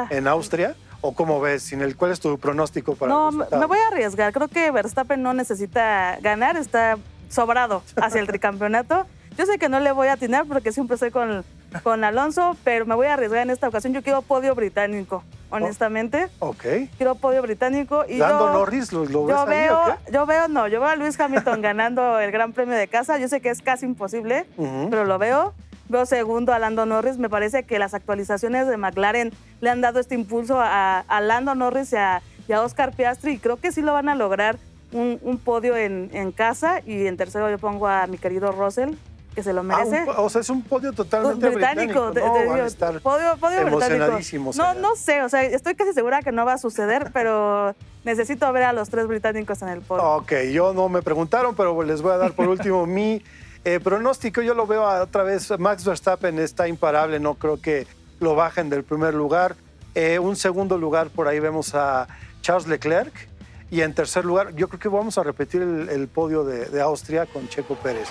en 0.10 0.28
Austria. 0.28 0.76
¿O 1.04 1.16
cómo 1.16 1.42
ves? 1.42 1.64
Sin 1.64 1.82
el, 1.82 1.96
¿Cuál 1.96 2.12
es 2.12 2.20
tu 2.20 2.38
pronóstico 2.38 2.96
para 2.96 3.12
No, 3.12 3.32
me 3.32 3.66
voy 3.66 3.80
a 3.80 3.88
arriesgar. 3.88 4.32
Creo 4.34 4.48
que 4.48 4.70
Verstappen 4.70 5.24
no 5.24 5.34
necesita 5.34 6.20
ganar, 6.22 6.58
está 6.58 6.98
sobrado 7.28 7.82
hacia 7.96 8.22
el 8.22 8.28
tricampeonato. 8.28 9.08
Yo 9.38 9.46
sé 9.46 9.58
que 9.58 9.70
no 9.70 9.80
le 9.80 9.91
voy 9.91 10.08
a 10.08 10.13
atinar 10.13 10.46
porque 10.46 10.72
siempre 10.72 10.96
estoy 10.96 11.12
con, 11.12 11.44
con 11.84 12.04
Alonso, 12.04 12.58
pero 12.63 12.86
me 12.86 12.96
voy 12.96 13.08
a 13.08 13.13
arriesgar 13.13 13.41
en 13.41 13.50
esta 13.50 13.67
ocasión. 13.67 13.94
Yo 13.94 14.04
quiero 14.04 14.22
podio 14.22 14.54
británico, 14.56 15.24
honestamente. 15.50 16.28
ok. 16.39 16.63
Quiero 16.98 17.15
podio 17.15 17.41
británico. 17.41 18.04
Y 18.08 18.17
Dando 18.17 18.52
Norris, 18.52 18.91
¿lo, 18.91 19.06
lo 19.06 19.26
ves 19.26 19.36
yo 19.36 19.46
veo, 19.46 19.98
Yo 20.12 20.26
veo, 20.26 20.48
no, 20.48 20.67
yo 20.67 20.80
veo 20.80 20.89
a 20.89 20.96
Luis 20.96 21.20
Hamilton 21.20 21.62
ganando 21.62 22.20
el 22.20 22.32
Gran 22.32 22.52
Premio 22.52 22.76
de 22.76 22.88
casa. 22.88 23.17
Yo 23.17 23.28
sé 23.30 23.41
que 23.41 23.50
es 23.50 23.62
casi 23.62 23.86
imposible, 23.86 24.46
pero 24.89 25.06
lo 25.06 25.17
veo. 25.17 25.54
Veo 25.88 26.06
segundo 26.06 26.54
a 26.54 26.60
Lando 26.60 26.86
Norris. 26.86 27.17
Me 27.17 27.30
parece 27.30 27.63
que 27.63 27.80
las 27.80 27.94
actualizaciones 27.94 28.67
de 28.67 28.78
McLaren 28.78 29.32
le 29.60 29.70
han 29.70 29.82
dado 29.82 30.00
este 30.00 30.15
impulso 30.15 30.60
a, 30.60 31.00
a 31.00 31.22
Lando 31.22 31.56
Norris 31.56 31.94
y 31.94 31.98
a, 31.98 32.22
Oscar 32.62 32.94
Piastri 32.94 33.34
y 33.34 33.38
creo 33.38 33.56
que 33.56 33.72
sí 33.72 33.82
lo 33.82 33.94
van 33.94 34.10
a 34.10 34.15
lograr 34.15 34.58
un, 34.91 35.39
podio 35.41 35.78
en, 35.78 36.10
en, 36.12 36.34
casa. 36.34 36.82
Y 36.86 37.08
en 37.08 37.15
tercero 37.15 37.50
yo 37.50 37.58
pongo 37.58 37.88
a 37.88 38.08
mi 38.08 38.17
querido 38.17 38.52
Russell 38.52 38.96
que 39.34 39.44
se 39.44 39.54
lo 39.54 39.62
ah, 39.62 39.63
merece. 39.63 40.06
o 40.17 40.30
sea, 40.30 40.41
es 40.41 40.50
un 40.50 40.62
podio 40.62 40.91
totalmente 40.94 41.50
británico. 41.50 42.12
británico. 42.12 43.02
podio, 43.02 43.38
podio 43.38 43.65
británico. 43.65 44.52
No, 44.56 44.74
no 44.74 44.96
sé, 44.96 45.24
o 45.24 45.30
sea, 45.30 45.44
estoy 45.44 45.76
casi 45.76 45.94
segura 45.94 46.22
que 46.22 46.32
no 46.32 46.46
va 46.46 46.54
a 46.54 46.58
suceder, 46.58 47.10
pero 47.13 47.76
necesito 48.04 48.52
ver 48.52 48.63
a 48.63 48.74
los 48.74 48.89
tres 48.89 49.08
británicos 49.08 49.62
en 49.62 49.70
el 49.70 49.82
podio. 49.82 50.04
Ok, 50.04 50.34
yo 50.52 50.74
no 50.74 50.89
me 50.89 51.02
preguntaron, 51.02 51.56
pero 51.56 51.82
les 51.84 52.02
voy 52.02 52.12
a 52.12 52.17
dar 52.17 52.34
por 52.34 52.48
último 52.48 52.86
mi 52.88 53.24
eh, 53.63 53.80
pronóstico. 53.80 54.41
Yo 54.41 54.54
lo 54.54 54.67
veo 54.67 54.84
otra 54.84 55.24
vez, 55.24 55.58
Max 55.58 55.86
Verstappen 55.86 56.38
está 56.39 56.67
imparable, 56.67 57.20
no 57.20 57.36
creo 57.36 57.62
que 57.62 57.88
lo 58.20 58.36
bajen 58.36 58.70
del 58.70 58.84
primer 58.84 59.13
lugar. 59.13 59.56
Eh, 59.96 60.20
un 60.20 60.36
segundo 60.36 60.78
lugar, 60.78 61.10
por 61.10 61.28
ahí 61.28 61.39
vemos 61.39 61.74
a 61.74 62.08
Charles 62.41 62.67
Leclerc. 62.67 63.30
Y 63.70 63.82
en 63.82 63.94
tercer 63.94 64.26
lugar, 64.26 64.54
yo 64.54 64.67
creo 64.67 64.82
que 64.82 64.89
vamos 64.89 65.17
a 65.17 65.24
repetir 65.24 65.62
el, 65.62 66.08
podio 66.10 66.44
de, 66.44 66.65
de 66.65 66.82
Austria 66.82 67.26
con 67.26 67.48
Checo 67.48 67.76
Pérez. 67.76 68.10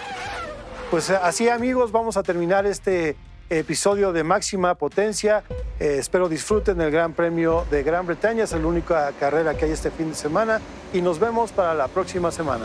Pues 0.90 1.08
eh, 1.08 1.16
así 1.22 1.48
amigos, 1.48 1.92
vamos 1.92 2.16
a 2.16 2.24
terminar 2.24 2.66
este 2.66 3.14
episodio 3.48 4.12
de 4.12 4.24
máxima 4.24 4.74
potencia. 4.74 5.44
Eh, 5.78 5.96
espero 6.00 6.28
disfruten 6.28 6.80
el 6.80 6.90
Gran 6.90 7.12
Premio 7.12 7.64
de 7.70 7.84
Gran 7.84 8.06
Bretaña, 8.06 8.42
es 8.42 8.52
la 8.52 8.66
única 8.66 9.12
carrera 9.20 9.56
que 9.56 9.66
hay 9.66 9.70
este 9.70 9.92
fin 9.92 10.08
de 10.08 10.16
semana 10.16 10.60
y 10.92 11.00
nos 11.00 11.20
vemos 11.20 11.52
para 11.52 11.74
la 11.74 11.86
próxima 11.86 12.32
semana. 12.32 12.64